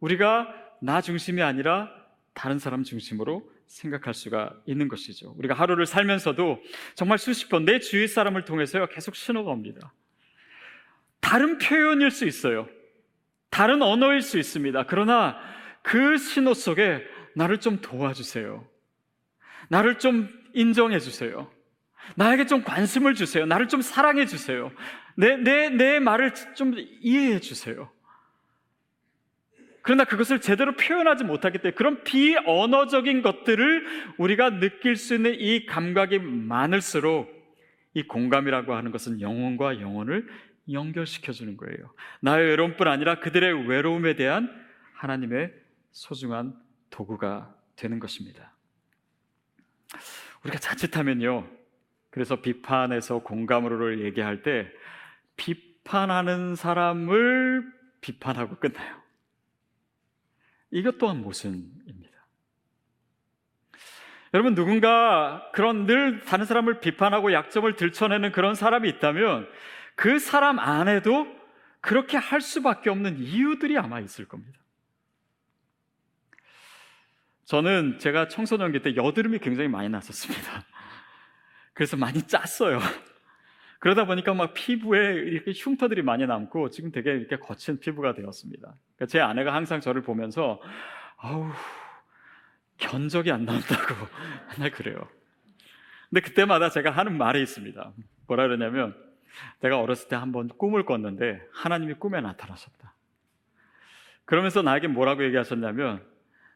우리가 0.00 0.48
나 0.80 1.00
중심이 1.00 1.42
아니라 1.42 1.90
다른 2.32 2.58
사람 2.58 2.82
중심으로 2.82 3.50
생각할 3.66 4.14
수가 4.14 4.54
있는 4.66 4.88
것이죠. 4.88 5.34
우리가 5.38 5.54
하루를 5.54 5.86
살면서도 5.86 6.62
정말 6.94 7.18
수십 7.18 7.48
번 7.48 7.64
내 7.64 7.78
주위 7.80 8.06
사람을 8.06 8.44
통해서요 8.44 8.86
계속 8.88 9.16
신호가 9.16 9.50
옵니다. 9.50 9.92
다른 11.20 11.58
표현일 11.58 12.10
수 12.10 12.24
있어요. 12.26 12.68
다른 13.50 13.82
언어일 13.82 14.22
수 14.22 14.38
있습니다. 14.38 14.84
그러나 14.86 15.38
그 15.82 16.18
신호 16.18 16.54
속에 16.54 17.02
나를 17.34 17.58
좀 17.58 17.80
도와주세요. 17.80 18.66
나를 19.68 19.98
좀 19.98 20.28
인정해 20.54 20.98
주세요. 20.98 21.50
나에게 22.14 22.46
좀 22.46 22.62
관심을 22.62 23.14
주세요. 23.14 23.46
나를 23.46 23.68
좀 23.68 23.82
사랑해 23.82 24.26
주세요. 24.26 24.70
내, 25.16 25.36
내, 25.36 25.70
내 25.70 25.98
말을 25.98 26.34
좀 26.54 26.74
이해해 27.00 27.40
주세요. 27.40 27.90
그러나 29.86 30.02
그것을 30.02 30.40
제대로 30.40 30.74
표현하지 30.74 31.22
못하기 31.22 31.58
때문에 31.58 31.76
그런 31.76 32.02
비언어적인 32.02 33.22
것들을 33.22 34.14
우리가 34.18 34.58
느낄 34.58 34.96
수 34.96 35.14
있는 35.14 35.36
이 35.38 35.64
감각이 35.64 36.18
많을수록 36.18 37.32
이 37.94 38.02
공감이라고 38.02 38.74
하는 38.74 38.90
것은 38.90 39.20
영혼과 39.20 39.80
영혼을 39.80 40.26
연결시켜 40.72 41.30
주는 41.30 41.56
거예요. 41.56 41.94
나의 42.20 42.48
외로움뿐 42.48 42.88
아니라 42.88 43.20
그들의 43.20 43.68
외로움에 43.68 44.16
대한 44.16 44.50
하나님의 44.94 45.52
소중한 45.92 46.56
도구가 46.90 47.54
되는 47.76 48.00
것입니다. 48.00 48.56
우리가 50.42 50.58
자칫하면요. 50.58 51.48
그래서 52.10 52.40
비판에서 52.40 53.20
공감으로를 53.20 54.00
얘기할 54.00 54.42
때 54.42 54.68
비판하는 55.36 56.56
사람을 56.56 57.72
비판하고 58.00 58.56
끝나요. 58.56 59.05
이것 60.70 60.98
또한 60.98 61.22
모순입니다. 61.22 62.16
여러분, 64.34 64.54
누군가 64.54 65.50
그런 65.52 65.86
늘 65.86 66.24
다른 66.24 66.44
사람을 66.44 66.80
비판하고 66.80 67.32
약점을 67.32 67.74
들춰내는 67.76 68.32
그런 68.32 68.54
사람이 68.54 68.88
있다면 68.88 69.48
그 69.94 70.18
사람 70.18 70.58
안에도 70.58 71.26
그렇게 71.80 72.16
할 72.16 72.40
수밖에 72.40 72.90
없는 72.90 73.18
이유들이 73.18 73.78
아마 73.78 74.00
있을 74.00 74.26
겁니다. 74.26 74.58
저는 77.44 77.98
제가 77.98 78.28
청소년기 78.28 78.82
때 78.82 78.96
여드름이 78.96 79.38
굉장히 79.38 79.68
많이 79.68 79.88
났었습니다. 79.88 80.64
그래서 81.72 81.96
많이 81.96 82.20
짰어요. 82.22 82.80
그러다 83.78 84.06
보니까 84.06 84.34
막 84.34 84.54
피부에 84.54 85.14
이렇게 85.14 85.52
흉터들이 85.54 86.02
많이 86.02 86.26
남고 86.26 86.70
지금 86.70 86.90
되게 86.90 87.12
이렇게 87.12 87.36
거친 87.36 87.78
피부가 87.78 88.14
되었습니다. 88.14 88.62
그러니까 88.96 89.06
제 89.06 89.20
아내가 89.20 89.54
항상 89.54 89.80
저를 89.80 90.02
보면서 90.02 90.60
아우 91.18 91.50
견적이 92.78 93.32
안 93.32 93.44
나온다고 93.44 93.94
맨날 94.50 94.70
그래요. 94.72 95.08
근데 96.10 96.20
그때마다 96.20 96.70
제가 96.70 96.90
하는 96.90 97.18
말이 97.18 97.42
있습니다. 97.42 97.92
뭐라 98.26 98.44
그러냐면 98.44 98.94
내가 99.60 99.80
어렸을 99.80 100.08
때 100.08 100.16
한번 100.16 100.48
꿈을 100.48 100.84
꿨는데 100.84 101.40
하나님이 101.52 101.94
꿈에 101.94 102.20
나타나셨다. 102.20 102.94
그러면서 104.24 104.62
나에게 104.62 104.88
뭐라고 104.88 105.24
얘기하셨냐면 105.24 106.04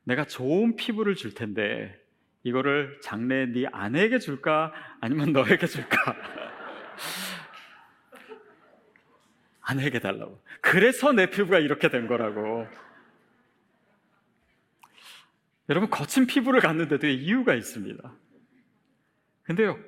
내가 0.05 0.25
좋은 0.25 0.77
피부를 0.77 1.15
줄 1.15 1.35
텐데 1.35 1.97
이거를 2.43 2.99
장래 3.03 3.47
네 3.47 3.67
아내에게 3.71 4.19
줄까 4.19 4.73
아니면 5.01 5.33
너에게 5.33 5.67
줄까? 5.67 6.17
아내에게 9.71 10.01
달라고. 10.01 10.43
그래서 10.61 11.13
내 11.13 11.31
피부가 11.31 11.59
이렇게 11.59 11.89
된 11.89 12.07
거라고. 12.07 12.67
여러분 15.69 15.89
거친 15.89 16.27
피부를 16.27 16.61
갖는데도 16.61 17.07
이유가 17.07 17.55
있습니다. 17.55 18.13
근데요, 19.43 19.79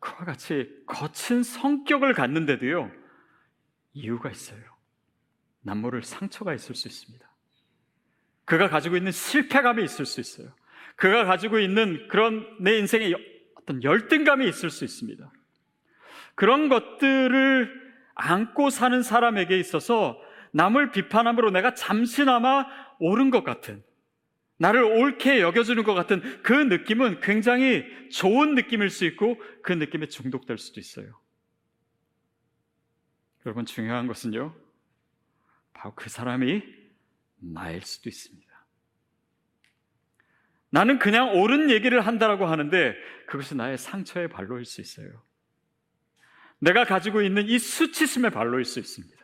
그와 0.00 0.24
같이 0.24 0.68
거친 0.86 1.42
성격을 1.44 2.14
갖는데도요, 2.14 2.90
이유가 3.92 4.30
있어요. 4.30 4.60
남모를 5.62 6.02
상처가 6.02 6.54
있을 6.54 6.74
수 6.74 6.88
있습니다. 6.88 7.24
그가 8.44 8.68
가지고 8.68 8.96
있는 8.96 9.12
실패감이 9.12 9.82
있을 9.84 10.06
수 10.06 10.20
있어요. 10.20 10.52
그가 10.96 11.24
가지고 11.24 11.58
있는 11.58 12.08
그런 12.08 12.46
내 12.60 12.76
인생의 12.78 13.14
어떤 13.56 13.82
열등감이 13.82 14.48
있을 14.48 14.70
수 14.70 14.84
있습니다. 14.84 15.32
그런 16.34 16.68
것들을 16.68 17.85
안고 18.16 18.70
사는 18.70 19.02
사람에게 19.02 19.58
있어서 19.58 20.20
남을 20.52 20.90
비판함으로 20.90 21.50
내가 21.50 21.74
잠시나마 21.74 22.66
옳은 22.98 23.30
것 23.30 23.44
같은 23.44 23.84
나를 24.58 24.82
옳게 24.82 25.40
여겨주는 25.42 25.82
것 25.84 25.94
같은 25.94 26.42
그 26.42 26.52
느낌은 26.52 27.20
굉장히 27.20 27.84
좋은 28.10 28.54
느낌일 28.54 28.88
수 28.88 29.04
있고 29.04 29.40
그 29.62 29.72
느낌에 29.72 30.08
중독될 30.08 30.56
수도 30.56 30.80
있어요. 30.80 31.20
여러분 33.44 33.66
중요한 33.66 34.06
것은요. 34.06 34.56
바로 35.74 35.94
그 35.94 36.08
사람이 36.08 36.62
나일 37.36 37.82
수도 37.82 38.08
있습니다. 38.08 38.46
나는 40.70 40.98
그냥 40.98 41.34
옳은 41.34 41.70
얘기를 41.70 42.00
한다라고 42.00 42.46
하는데 42.46 42.96
그것이 43.26 43.54
나의 43.54 43.76
상처의 43.76 44.28
발로일 44.28 44.64
수 44.64 44.80
있어요. 44.80 45.22
내가 46.58 46.84
가지고 46.84 47.22
있는 47.22 47.46
이 47.46 47.58
수치심의 47.58 48.30
발로일 48.30 48.64
수 48.64 48.78
있습니다. 48.78 49.16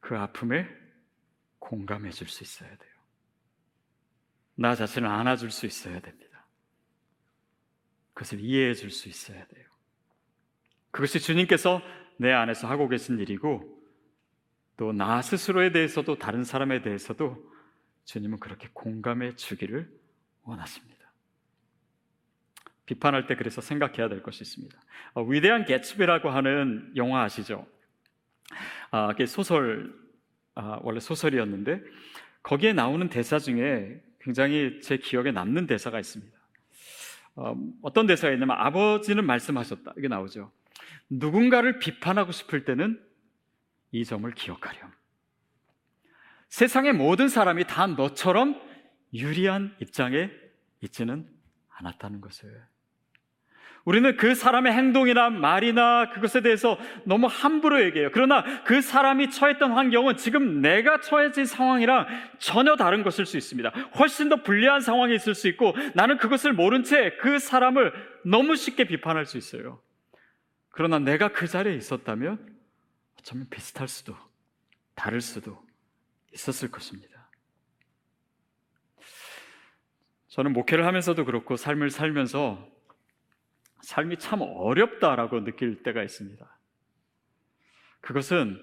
그 0.00 0.16
아픔에 0.18 0.68
공감해 1.58 2.10
줄 2.10 2.28
수 2.28 2.42
있어야 2.42 2.68
돼요. 2.68 2.92
나 4.56 4.74
자신을 4.74 5.08
안아줄 5.08 5.50
수 5.50 5.66
있어야 5.66 6.00
됩니다. 6.00 6.46
그것을 8.12 8.40
이해해 8.40 8.74
줄 8.74 8.90
수 8.90 9.08
있어야 9.08 9.44
돼요. 9.46 9.66
그것이 10.90 11.18
주님께서 11.20 11.80
내 12.18 12.32
안에서 12.32 12.68
하고 12.68 12.88
계신 12.88 13.18
일이고 13.18 13.82
또 14.76 14.92
나 14.92 15.22
스스로에 15.22 15.72
대해서도 15.72 16.18
다른 16.18 16.44
사람에 16.44 16.82
대해서도 16.82 17.52
주님은 18.04 18.38
그렇게 18.40 18.68
공감해 18.72 19.34
주기를 19.36 19.90
원하십니다. 20.42 20.93
비판할 22.86 23.26
때 23.26 23.36
그래서 23.36 23.60
생각해야 23.60 24.08
될 24.08 24.22
것이 24.22 24.42
있습니다. 24.42 24.78
어, 25.14 25.22
위대한 25.22 25.64
개츠비라고 25.64 26.30
하는 26.30 26.92
영화 26.96 27.22
아시죠? 27.22 27.66
아, 28.90 29.08
그게 29.08 29.26
소설, 29.26 29.94
아, 30.54 30.78
원래 30.82 31.00
소설이었는데 31.00 31.82
거기에 32.42 32.72
나오는 32.72 33.08
대사 33.08 33.38
중에 33.38 34.02
굉장히 34.20 34.80
제 34.82 34.96
기억에 34.96 35.32
남는 35.32 35.66
대사가 35.66 35.98
있습니다. 35.98 36.36
어, 37.36 37.56
어떤 37.82 38.06
대사가 38.06 38.32
있냐면 38.32 38.56
아버지는 38.58 39.24
말씀하셨다. 39.24 39.94
이게 39.98 40.08
나오죠. 40.08 40.52
누군가를 41.10 41.78
비판하고 41.78 42.32
싶을 42.32 42.64
때는 42.64 43.02
이 43.92 44.04
점을 44.04 44.30
기억하렴. 44.32 44.92
세상의 46.48 46.92
모든 46.92 47.28
사람이 47.28 47.64
다 47.64 47.86
너처럼 47.86 48.60
유리한 49.12 49.74
입장에 49.80 50.30
있지는 50.80 51.28
않았다는 51.70 52.20
것을. 52.20 52.73
우리는 53.84 54.16
그 54.16 54.34
사람의 54.34 54.72
행동이나 54.72 55.28
말이나 55.30 56.08
그것에 56.10 56.40
대해서 56.40 56.78
너무 57.04 57.26
함부로 57.26 57.82
얘기해요. 57.82 58.10
그러나 58.12 58.42
그 58.64 58.80
사람이 58.80 59.30
처했던 59.30 59.72
환경은 59.72 60.16
지금 60.16 60.62
내가 60.62 61.00
처해진 61.00 61.44
상황이랑 61.44 62.06
전혀 62.38 62.76
다른 62.76 63.02
것일 63.02 63.26
수 63.26 63.36
있습니다. 63.36 63.68
훨씬 63.98 64.30
더 64.30 64.42
불리한 64.42 64.80
상황이 64.80 65.14
있을 65.14 65.34
수 65.34 65.48
있고 65.48 65.74
나는 65.94 66.16
그것을 66.16 66.52
모른 66.52 66.82
채 66.82 67.14
그 67.20 67.38
사람을 67.38 67.92
너무 68.24 68.56
쉽게 68.56 68.84
비판할 68.84 69.26
수 69.26 69.36
있어요. 69.38 69.80
그러나 70.70 70.98
내가 70.98 71.28
그 71.28 71.46
자리에 71.46 71.74
있었다면 71.74 72.54
어쩌면 73.18 73.48
비슷할 73.48 73.88
수도, 73.88 74.16
다를 74.94 75.20
수도 75.20 75.62
있었을 76.32 76.70
것입니다. 76.70 77.30
저는 80.28 80.52
목회를 80.52 80.84
하면서도 80.84 81.24
그렇고 81.24 81.56
삶을 81.56 81.90
살면서 81.90 82.73
삶이 83.84 84.16
참 84.18 84.40
어렵다라고 84.40 85.44
느낄 85.44 85.82
때가 85.82 86.02
있습니다. 86.02 86.44
그것은 88.00 88.60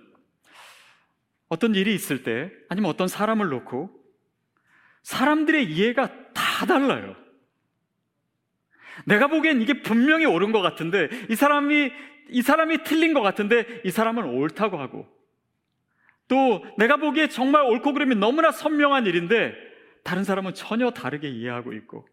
어떤 1.48 1.76
일이 1.76 1.94
있을 1.94 2.24
때 2.24 2.52
아니면 2.70 2.90
어떤 2.90 3.08
사람을 3.08 3.50
놓고 3.50 3.92
사람들의 5.04 5.66
이해가 5.72 6.34
다 6.34 6.66
달라요. 6.66 7.16
내가 9.06 9.28
보기엔 9.28 9.62
이게 9.62 9.82
분명히 9.82 10.26
옳은 10.26 10.52
것 10.52 10.62
같은데 10.62 11.10
이 11.30 11.36
사람이 11.36 11.92
이 12.30 12.42
사람이 12.42 12.84
틀린 12.84 13.14
것 13.14 13.22
같은데 13.22 13.82
이 13.84 13.92
사람은 13.92 14.24
옳다고 14.24 14.80
하고 14.80 15.08
또 16.28 16.64
내가 16.78 16.98
보기에 16.98 17.28
정말 17.28 17.64
옳고 17.64 17.94
그름이 17.94 18.16
너무나 18.16 18.52
선명한 18.52 19.06
일인데 19.06 19.54
다른 20.04 20.24
사람은 20.24 20.54
전혀 20.54 20.92
다르게 20.92 21.30
이해하고 21.30 21.74
있고 21.74 22.08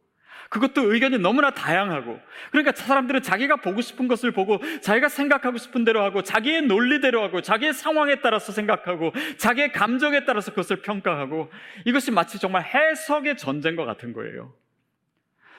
그것도 0.48 0.92
의견이 0.92 1.18
너무나 1.18 1.50
다양하고 1.50 2.20
그러니까 2.50 2.72
사람들은 2.74 3.22
자기가 3.22 3.56
보고 3.56 3.80
싶은 3.80 4.08
것을 4.08 4.32
보고 4.32 4.58
자기가 4.80 5.08
생각하고 5.08 5.58
싶은 5.58 5.84
대로 5.84 6.02
하고 6.02 6.22
자기의 6.22 6.62
논리대로 6.62 7.22
하고 7.22 7.42
자기의 7.42 7.74
상황에 7.74 8.20
따라서 8.20 8.52
생각하고 8.52 9.12
자기의 9.36 9.72
감정에 9.72 10.24
따라서 10.24 10.50
그것을 10.50 10.80
평가하고 10.82 11.50
이것이 11.84 12.10
마치 12.10 12.38
정말 12.38 12.64
해석의 12.64 13.36
전쟁과 13.36 13.84
같은 13.84 14.12
거예요. 14.12 14.54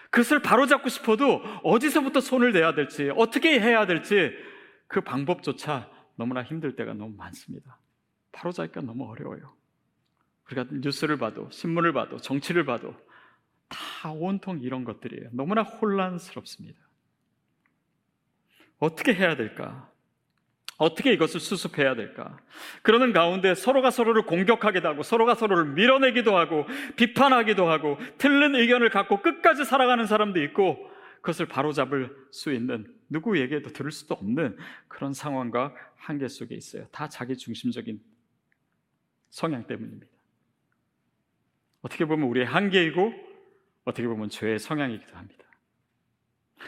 그것을 0.10 0.40
바로잡고 0.42 0.90
싶어도 0.90 1.44
어디서부터 1.64 2.20
손을 2.20 2.52
대야 2.52 2.74
될지 2.74 3.12
어떻게 3.16 3.60
해야 3.60 3.86
될지 3.86 4.34
그 4.88 5.02
방법조차 5.02 5.88
너무나 6.16 6.42
힘들 6.42 6.76
때가 6.76 6.94
너무 6.94 7.16
많습니다. 7.16 7.78
바로잡기가 8.32 8.82
너무 8.82 9.10
어려워요. 9.10 9.54
우리가 10.48 10.66
뉴스를 10.72 11.18
봐도 11.18 11.48
신문을 11.52 11.94
봐도 11.94 12.18
정치를 12.18 12.66
봐도 12.66 12.96
다 13.70 14.12
온통 14.12 14.60
이런 14.62 14.84
것들이에요. 14.84 15.30
너무나 15.32 15.62
혼란스럽습니다. 15.62 16.80
어떻게 18.80 19.14
해야 19.14 19.36
될까? 19.36 19.90
어떻게 20.78 21.12
이것을 21.12 21.42
수습해야 21.42 21.96
될까? 21.96 22.40
그러는 22.82 23.12
가운데 23.12 23.54
서로가 23.54 23.92
서로를 23.92 24.24
공격하기도 24.24 24.88
하고 24.88 25.04
서로가 25.04 25.36
서로를 25.36 25.66
밀어내기도 25.74 26.38
하고 26.38 26.66
비판하기도 26.96 27.70
하고 27.70 27.98
틀린 28.18 28.56
의견을 28.56 28.90
갖고 28.90 29.22
끝까지 29.22 29.66
살아가는 29.66 30.06
사람도 30.06 30.42
있고 30.44 30.90
그것을 31.18 31.48
바로잡을 31.48 32.16
수 32.32 32.54
있는 32.54 32.88
누구에게도 33.10 33.74
들을 33.74 33.92
수도 33.92 34.16
없는 34.16 34.58
그런 34.88 35.14
상황과 35.14 35.76
한계 35.98 36.30
속에 36.30 36.56
있어요. 36.56 36.88
다 36.92 37.10
자기 37.10 37.36
중심적인 37.36 38.00
성향 39.30 39.68
때문입니다. 39.68 40.08
어떻게 41.82 42.06
보면 42.06 42.30
우리의 42.30 42.46
한계이고 42.46 43.29
어떻게 43.90 44.08
보면 44.08 44.30
죄의 44.30 44.60
성향이기도 44.60 45.16
합니다. 45.16 45.46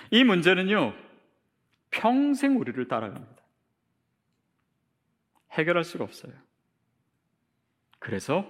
이 0.10 0.24
문제는요, 0.24 0.94
평생 1.92 2.60
우리를 2.60 2.88
따라갑니다. 2.88 3.42
해결할 5.52 5.84
수가 5.84 6.04
없어요. 6.04 6.34
그래서 8.00 8.50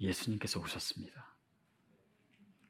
예수님께서 0.00 0.60
오셨습니다. 0.60 1.34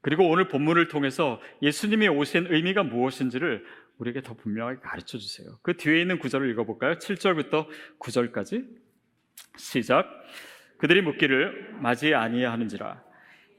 그리고 0.02 0.28
오늘 0.28 0.48
본문을 0.48 0.88
통해서 0.88 1.40
예수님이 1.62 2.08
오신 2.08 2.52
의미가 2.52 2.84
무엇인지를 2.84 3.64
우리에게 3.98 4.20
더 4.22 4.34
분명하게 4.34 4.80
가르쳐 4.80 5.18
주세요. 5.18 5.58
그 5.62 5.76
뒤에 5.76 6.00
있는 6.00 6.18
구절을 6.18 6.50
읽어볼까요? 6.50 6.94
7절부터 6.98 7.66
9절까지 7.98 8.68
시작. 9.56 10.06
그들이 10.78 11.00
묻기를 11.00 11.78
맞이 11.80 12.14
아니하는지라 12.14 13.05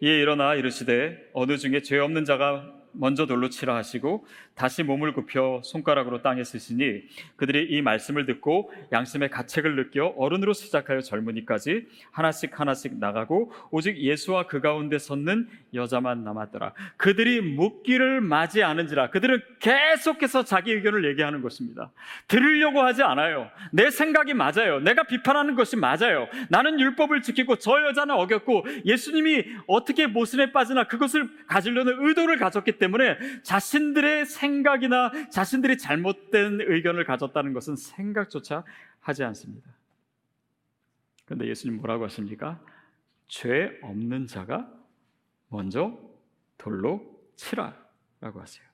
이에 0.01 0.19
일어나 0.19 0.55
이르시되 0.55 1.29
어느 1.33 1.57
중에 1.57 1.81
죄 1.81 1.97
없는 1.99 2.25
자가 2.25 2.73
먼저 2.91 3.25
돌로 3.25 3.49
치라 3.49 3.75
하시고 3.75 4.25
다시 4.57 4.81
몸을 4.81 5.13
굽혀 5.13 5.61
손가락으로 5.63 6.23
땅에 6.23 6.43
쓰시니 6.43 7.03
그들이 7.35 7.67
이 7.69 7.81
말씀을 7.83 8.25
듣고 8.25 8.71
양심의 8.91 9.29
가책을 9.29 9.75
느껴 9.75 10.07
어른으로 10.17 10.53
시작하여 10.53 11.01
젊은이까지 11.01 11.85
하나씩 12.11 12.59
하나씩 12.59 12.97
나가고 12.97 13.51
오직 13.69 13.97
예수와 13.97 14.47
그 14.47 14.59
가운데 14.59 14.97
섰는 14.97 15.47
여자만 15.75 16.23
남았더라. 16.23 16.73
그들이 16.97 17.41
묻기를 17.41 18.19
맞이 18.21 18.63
않은지라 18.63 19.11
그들은 19.11 19.41
계속해서 19.59 20.43
자기 20.43 20.71
의견을 20.71 21.05
얘기하는 21.05 21.43
것입니다. 21.43 21.91
들으려고 22.27 22.81
하지 22.81 23.03
않아요. 23.03 23.49
내 23.71 23.91
생각이 23.91 24.33
맞아요. 24.33 24.79
내가 24.79 25.03
비판하는 25.03 25.55
것이 25.55 25.75
맞아요. 25.75 26.27
나는 26.49 26.79
율법을 26.79 27.21
지키고 27.21 27.57
저 27.57 27.79
여자는 27.87 28.15
어겼고 28.15 28.65
예수님이 28.85 29.45
어떻게 29.67 30.07
모순에 30.07 30.51
빠지나 30.51 30.85
그것을 30.85 31.29
가지려는 31.45 32.07
의도를 32.07 32.37
가졌기 32.37 32.79
때문에 32.79 33.17
자신들의 33.43 34.25
생 34.25 34.46
생각이나 34.47 35.11
자신들이 35.29 35.77
잘못된 35.77 36.61
의견을 36.61 37.03
가졌다는 37.03 37.53
것은 37.53 37.75
생각조차 37.75 38.63
하지 38.99 39.23
않습니다. 39.23 39.69
그런데 41.25 41.47
예수님 41.47 41.77
뭐라고 41.77 42.05
하십니까? 42.05 42.59
죄 43.27 43.77
없는 43.81 44.27
자가 44.27 44.71
먼저 45.49 45.97
돌로 46.57 47.01
치라라고 47.35 48.41
하세요. 48.41 48.65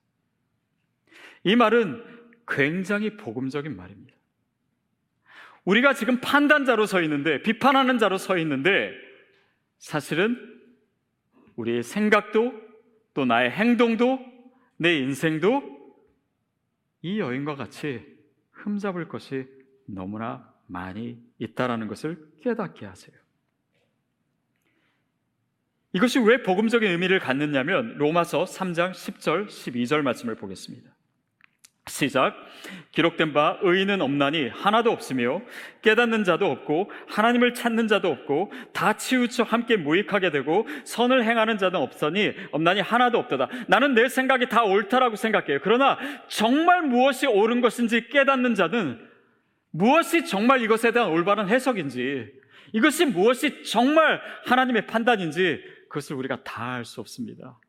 이 1.44 1.56
말은 1.56 2.04
굉장히 2.48 3.18
복음적인 3.18 3.76
말입니다. 3.76 4.14
우리가 5.66 5.94
지금 5.94 6.20
판단자로 6.20 6.86
서 6.86 7.02
있는데, 7.02 7.42
비판하는 7.42 7.98
자로 7.98 8.18
서 8.18 8.38
있는데, 8.38 8.92
사실은 9.78 10.38
우리의 11.56 11.84
생각도 11.84 12.54
또 13.14 13.26
나의 13.26 13.50
행동도 13.52 14.33
내 14.78 14.98
인생도 14.98 15.74
이 17.02 17.20
여인과 17.20 17.56
같이 17.56 18.06
흠잡을 18.52 19.08
것이 19.08 19.48
너무나 19.86 20.54
많이 20.68 21.22
있다라는 21.40 21.88
것을 21.88 22.32
깨닫게 22.42 22.86
하세요. 22.86 23.16
이것이 25.94 26.20
왜 26.20 26.42
복음적인 26.42 26.90
의미를 26.90 27.20
갖느냐면 27.20 27.98
로마서 27.98 28.46
3장 28.46 28.92
10절 28.92 29.48
12절 29.48 30.02
말씀을 30.02 30.36
보겠습니다. 30.36 30.90
시작. 31.94 32.34
기록된 32.92 33.34
바 33.34 33.60
의인은 33.62 34.02
없나니 34.02 34.48
하나도 34.48 34.90
없으며 34.92 35.42
깨닫는 35.84 36.24
자도 36.24 36.50
없고 36.50 36.90
하나님을 37.08 37.54
찾는 37.54 37.88
자도 37.88 38.10
없고 38.10 38.52
다 38.74 38.94
치우쳐 38.94 39.44
함께 39.44 39.78
무익하게 39.78 40.32
되고 40.32 40.66
선을 40.86 41.24
행하는 41.24 41.60
자는 41.60 41.80
없으니 41.80 42.34
없나니 42.52 42.82
하나도 42.82 43.20
없도다. 43.20 43.48
나는 43.68 43.94
내 43.94 44.10
생각이 44.10 44.50
다 44.50 44.64
옳다라고 44.64 45.16
생각해요. 45.18 45.60
그러나 45.62 46.00
정말 46.28 46.82
무엇이 46.82 47.28
옳은 47.28 47.62
것인지 47.62 48.10
깨닫는 48.10 48.56
자는 48.56 49.00
무엇이 49.72 50.26
정말 50.26 50.62
이것에 50.64 50.92
대한 50.92 51.10
올바른 51.10 51.48
해석인지 51.48 52.32
이것이 52.74 53.06
무엇이 53.06 53.64
정말 53.66 54.20
하나님의 54.48 54.88
판단인지 54.88 55.62
그것을 55.90 56.16
우리가 56.16 56.44
다 56.44 56.74
알 56.74 56.86
수 56.86 57.02
없습니다. 57.02 57.60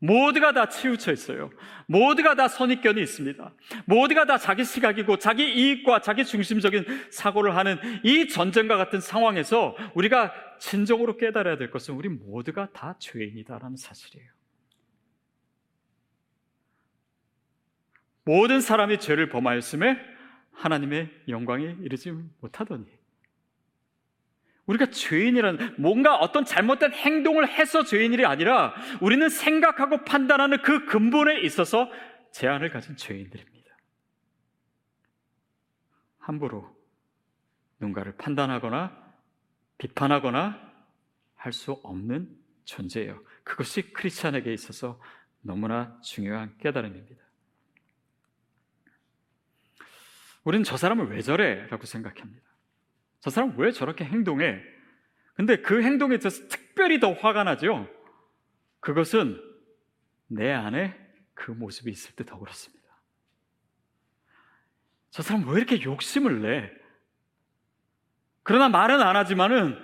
모두가 0.00 0.52
다 0.52 0.68
치우쳐 0.68 1.12
있어요. 1.12 1.50
모두가 1.86 2.34
다 2.34 2.46
선입견이 2.48 3.00
있습니다. 3.02 3.52
모두가 3.84 4.26
다 4.26 4.38
자기 4.38 4.64
시각이고 4.64 5.18
자기 5.18 5.52
이익과 5.52 6.00
자기 6.00 6.24
중심적인 6.24 6.84
사고를 7.10 7.56
하는 7.56 7.78
이 8.04 8.28
전쟁과 8.28 8.76
같은 8.76 9.00
상황에서 9.00 9.76
우리가 9.94 10.32
진정으로 10.60 11.16
깨달아야 11.16 11.56
될 11.56 11.70
것은 11.70 11.94
우리 11.94 12.08
모두가 12.08 12.70
다 12.72 12.94
죄인이다라는 12.98 13.76
사실이에요. 13.76 14.30
모든 18.24 18.60
사람이 18.60 19.00
죄를 19.00 19.30
범하였음에 19.30 19.98
하나님의 20.52 21.10
영광에 21.28 21.76
이르지 21.82 22.12
못하더니 22.40 22.97
우리가 24.68 24.86
죄인이라는 24.86 25.76
뭔가 25.78 26.16
어떤 26.16 26.44
잘못된 26.44 26.92
행동을 26.92 27.48
해서 27.48 27.84
죄인이 27.84 28.24
아니라 28.24 28.74
우리는 29.00 29.28
생각하고 29.28 30.04
판단하는 30.04 30.62
그 30.62 30.84
근본에 30.84 31.40
있어서 31.40 31.90
제한을 32.32 32.70
가진 32.70 32.96
죄인들입니다. 32.96 33.76
함부로 36.18 36.76
누군가를 37.80 38.16
판단하거나 38.16 39.08
비판하거나 39.78 40.68
할 41.34 41.52
수 41.52 41.72
없는 41.82 42.36
존재예요. 42.64 43.22
그것이 43.44 43.92
크리스찬에게 43.92 44.52
있어서 44.52 45.00
너무나 45.40 45.98
중요한 46.02 46.54
깨달음입니다. 46.58 47.22
우리는 50.44 50.64
저 50.64 50.76
사람을 50.76 51.10
왜 51.10 51.22
저래? 51.22 51.66
라고 51.68 51.86
생각합니다. 51.86 52.47
저 53.20 53.30
사람 53.30 53.58
왜 53.58 53.70
저렇게 53.72 54.04
행동해? 54.04 54.60
근데 55.34 55.56
그 55.60 55.82
행동에 55.82 56.16
있어서 56.16 56.46
특별히 56.48 57.00
더 57.00 57.12
화가 57.12 57.44
나죠? 57.44 57.88
그것은 58.80 59.40
내 60.28 60.52
안에 60.52 60.96
그 61.34 61.50
모습이 61.50 61.90
있을 61.90 62.14
때 62.14 62.24
더 62.24 62.38
그렇습니다. 62.38 62.78
저 65.10 65.22
사람 65.22 65.48
왜 65.48 65.56
이렇게 65.58 65.82
욕심을 65.82 66.42
내? 66.42 66.70
그러나 68.42 68.68
말은 68.68 69.00
안 69.00 69.16
하지만은 69.16 69.78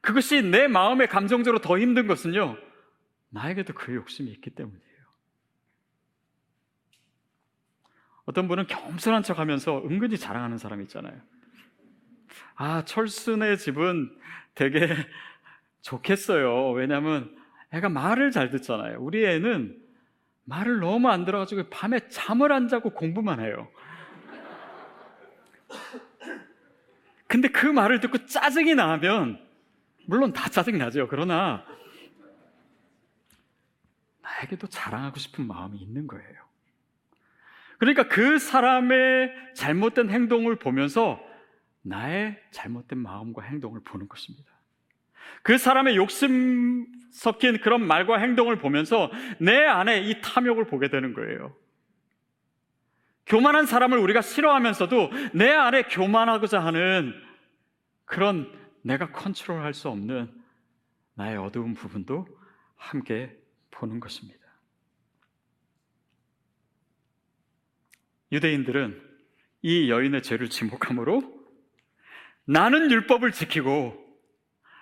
그것이 0.00 0.42
내 0.42 0.68
마음의 0.68 1.08
감정적으로 1.08 1.60
더 1.60 1.78
힘든 1.78 2.06
것은요, 2.06 2.56
나에게도 3.30 3.74
그 3.74 3.94
욕심이 3.94 4.30
있기 4.30 4.50
때문이에요. 4.50 4.86
어떤 8.24 8.48
분은 8.48 8.66
겸손한 8.66 9.22
척 9.22 9.38
하면서 9.38 9.78
은근히 9.84 10.16
자랑하는 10.16 10.58
사람 10.58 10.82
있잖아요. 10.82 11.20
아, 12.54 12.84
철순의 12.84 13.58
집은 13.58 14.10
되게 14.54 14.88
좋겠어요. 15.82 16.70
왜냐하면 16.70 17.36
애가 17.72 17.88
말을 17.88 18.30
잘 18.30 18.50
듣잖아요. 18.50 18.98
우리 19.00 19.24
애는 19.24 19.76
말을 20.44 20.80
너무 20.80 21.08
안 21.08 21.24
들어가지고 21.24 21.68
밤에 21.70 22.08
잠을 22.08 22.52
안 22.52 22.68
자고 22.68 22.90
공부만 22.90 23.40
해요. 23.40 23.68
근데 27.26 27.48
그 27.48 27.66
말을 27.66 28.00
듣고 28.00 28.24
짜증이 28.26 28.74
나면, 28.76 29.44
물론 30.06 30.32
다 30.32 30.48
짜증 30.48 30.78
나죠. 30.78 31.08
그러나, 31.08 31.64
나에게도 34.22 34.68
자랑하고 34.68 35.18
싶은 35.18 35.46
마음이 35.46 35.78
있는 35.78 36.06
거예요. 36.06 36.46
그러니까 37.78 38.08
그 38.08 38.38
사람의 38.38 39.32
잘못된 39.54 40.08
행동을 40.10 40.56
보면서 40.56 41.20
나의 41.86 42.40
잘못된 42.50 42.98
마음과 42.98 43.42
행동을 43.42 43.80
보는 43.80 44.08
것입니다. 44.08 44.50
그 45.42 45.56
사람의 45.56 45.96
욕심 45.96 46.86
섞인 47.12 47.60
그런 47.60 47.86
말과 47.86 48.18
행동을 48.18 48.58
보면서 48.58 49.10
내 49.38 49.64
안에 49.64 50.02
이 50.02 50.20
탐욕을 50.20 50.66
보게 50.66 50.88
되는 50.88 51.14
거예요. 51.14 51.56
교만한 53.26 53.66
사람을 53.66 53.98
우리가 53.98 54.20
싫어하면서도 54.20 55.10
내 55.34 55.50
안에 55.50 55.84
교만하고자 55.84 56.64
하는 56.64 57.14
그런 58.04 58.52
내가 58.82 59.10
컨트롤 59.12 59.62
할 59.62 59.72
수 59.72 59.88
없는 59.88 60.30
나의 61.14 61.36
어두운 61.38 61.74
부분도 61.74 62.26
함께 62.76 63.36
보는 63.70 64.00
것입니다. 64.00 64.44
유대인들은 68.32 69.02
이 69.62 69.90
여인의 69.90 70.22
죄를 70.22 70.50
지목함으로 70.50 71.35
나는 72.46 72.90
율법을 72.90 73.32
지키고 73.32 74.04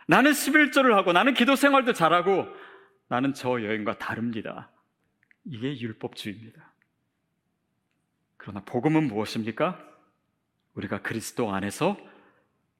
나는 0.07 0.33
11조를 0.33 0.93
하고 0.93 1.13
나는 1.13 1.35
기도 1.35 1.57
생활도 1.57 1.93
잘하고 1.95 2.47
나는 3.09 3.35
저 3.35 3.63
여인과 3.63 3.99
다릅니다. 3.99 4.71
이게 5.45 5.79
율법주의입니다. 5.79 6.73
그러나 8.37 8.61
복음은 8.65 9.09
무엇입니까? 9.09 9.79
우리가 10.75 11.01
그리스도 11.03 11.53
안에서 11.53 11.97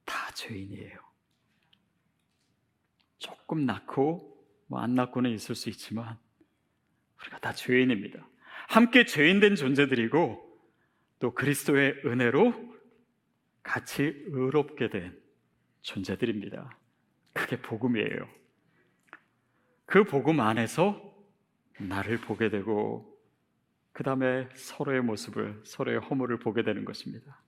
다 0.05 0.31
죄인이에요. 0.35 0.99
조금 3.19 3.65
낳고 3.65 4.35
뭐 4.67 4.81
안 4.81 4.95
낳고는 4.95 5.31
있을 5.31 5.55
수 5.55 5.71
있지만 5.71 6.19
우리가 7.21 7.39
다 7.39 7.53
죄인입니다. 7.53 8.27
함께 8.69 9.05
죄인된 9.07 9.57
존재들이고 9.57 10.61
또 11.21 11.35
그리스도의 11.35 12.03
은혜로 12.05 12.74
같이 13.65 14.23
의롭게 14.29 14.91
된 14.91 15.19
존재들입니다. 15.83 16.79
그게 17.33 17.61
복음이에요. 17.61 18.29
그 19.87 20.05
복음 20.05 20.39
안에서 20.39 21.13
나를 21.79 22.19
보게 22.19 22.51
되고 22.51 23.13
그 23.93 24.05
다음에 24.05 24.49
서로의 24.55 25.03
모습을 25.03 25.61
서로의 25.65 25.99
허물을 25.99 26.39
보게 26.39 26.63
되는 26.63 26.85
것입니다. 26.85 27.41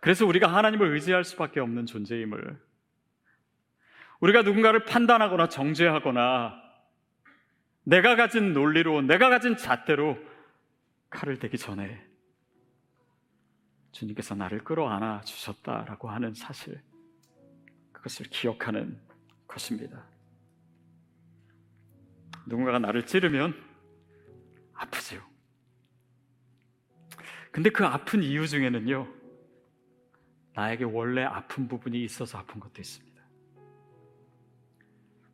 그래서 0.00 0.26
우리가 0.26 0.52
하나님을 0.52 0.92
의지할 0.94 1.24
수밖에 1.24 1.60
없는 1.60 1.86
존재임을 1.86 2.60
우리가 4.20 4.42
누군가를 4.42 4.84
판단하거나 4.84 5.48
정죄하거나 5.48 6.60
내가 7.84 8.16
가진 8.16 8.52
논리로 8.52 9.02
내가 9.02 9.28
가진 9.30 9.56
잣대로 9.56 10.18
칼을 11.10 11.38
대기 11.38 11.58
전에 11.58 12.09
주님께서 13.92 14.34
나를 14.34 14.64
끌어안아 14.64 15.22
주셨다라고 15.22 16.10
하는 16.10 16.34
사실, 16.34 16.80
그것을 17.92 18.26
기억하는 18.26 19.00
것입니다. 19.46 20.04
누군가가 22.46 22.78
나를 22.78 23.06
찌르면 23.06 23.54
아프지요. 24.74 25.20
근데 27.52 27.70
그 27.70 27.84
아픈 27.84 28.22
이유 28.22 28.46
중에는요, 28.46 29.08
나에게 30.54 30.84
원래 30.84 31.22
아픈 31.24 31.68
부분이 31.68 32.02
있어서 32.04 32.38
아픈 32.38 32.60
것도 32.60 32.80
있습니다. 32.80 33.10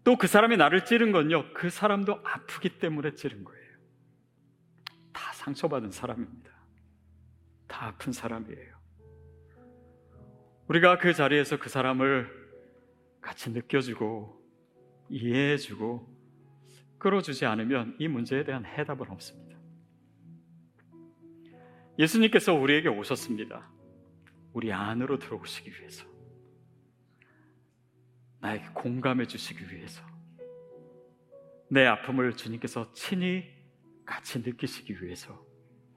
또 0.04 0.16
그 0.16 0.26
사람이 0.26 0.56
나를 0.56 0.84
찌른 0.84 1.10
건요, 1.12 1.52
그 1.52 1.68
사람도 1.68 2.20
아프기 2.24 2.78
때문에 2.78 3.14
찌른 3.14 3.44
거예요. 3.44 3.76
다 5.12 5.32
상처받은 5.32 5.90
사람입니다. 5.90 6.55
다 7.66 7.86
아픈 7.86 8.12
사람이에요. 8.12 8.76
우리가 10.68 10.98
그 10.98 11.14
자리에서 11.14 11.58
그 11.58 11.68
사람을 11.68 12.28
같이 13.20 13.50
느껴주고 13.50 14.36
이해해주고 15.08 16.16
끌어주지 16.98 17.46
않으면 17.46 17.96
이 17.98 18.08
문제에 18.08 18.44
대한 18.44 18.64
해답은 18.64 19.10
없습니다. 19.10 19.56
예수님께서 21.98 22.54
우리에게 22.54 22.88
오셨습니다. 22.88 23.70
우리 24.52 24.72
안으로 24.72 25.18
들어오시기 25.18 25.70
위해서. 25.70 26.06
나에게 28.40 28.68
공감해 28.74 29.26
주시기 29.26 29.72
위해서. 29.72 30.04
내 31.68 31.84
아픔을 31.86 32.36
주님께서 32.36 32.92
친히 32.92 33.44
같이 34.04 34.38
느끼시기 34.40 35.02
위해서 35.02 35.44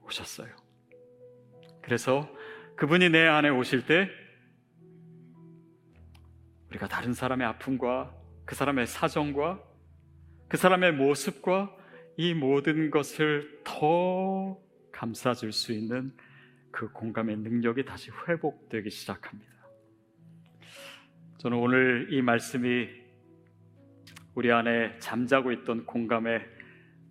오셨어요. 0.02 0.69
그래서 1.82 2.28
그분이 2.76 3.10
내 3.10 3.26
안에 3.26 3.48
오실 3.48 3.86
때 3.86 4.08
우리가 6.70 6.88
다른 6.88 7.12
사람의 7.12 7.46
아픔과 7.46 8.14
그 8.44 8.54
사람의 8.54 8.86
사정과 8.86 9.62
그 10.48 10.56
사람의 10.56 10.92
모습과 10.92 11.76
이 12.16 12.34
모든 12.34 12.90
것을 12.90 13.62
더 13.64 14.58
감싸줄 14.92 15.52
수 15.52 15.72
있는 15.72 16.12
그 16.70 16.90
공감의 16.92 17.38
능력이 17.38 17.84
다시 17.84 18.10
회복되기 18.10 18.90
시작합니다. 18.90 19.50
저는 21.38 21.56
오늘 21.56 22.08
이 22.10 22.20
말씀이 22.20 22.88
우리 24.34 24.52
안에 24.52 24.98
잠자고 24.98 25.52
있던 25.52 25.86
공감의 25.86 26.46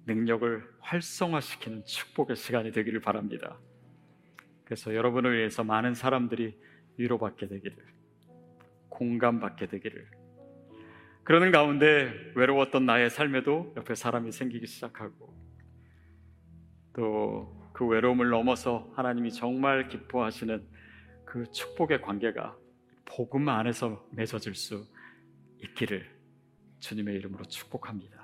능력을 0.05 0.63
활성화시키는 0.79 1.85
축복의 1.85 2.35
시간이 2.35 2.71
되기를 2.71 3.01
바랍니다. 3.01 3.57
그래서 4.69 4.93
여러분을 4.93 5.35
위해서 5.35 5.65
많은 5.65 5.95
사람들이 5.95 6.55
위로받게 6.97 7.47
되기를, 7.47 7.75
공감받게 8.89 9.65
되기를, 9.67 10.07
그러는 11.23 11.51
가운데 11.51 12.13
외로웠던 12.35 12.85
나의 12.85 13.09
삶에도 13.09 13.73
옆에 13.75 13.95
사람이 13.95 14.31
생기기 14.31 14.67
시작하고, 14.67 15.35
또 16.93 17.59
그 17.79 17.85
외로움을 17.85 18.29
넘어서 18.29 18.91
하나님이 18.97 19.31
정말 19.31 19.87
기뻐하시는 19.87 20.67
그 21.23 21.49
축복의 21.49 22.01
관계가 22.01 22.57
복음 23.05 23.47
안에서 23.47 24.05
맺어질 24.11 24.53
수 24.53 24.85
있기를 25.63 26.05
주님의 26.81 27.15
이름으로 27.15 27.45
축복합니다. 27.45 28.18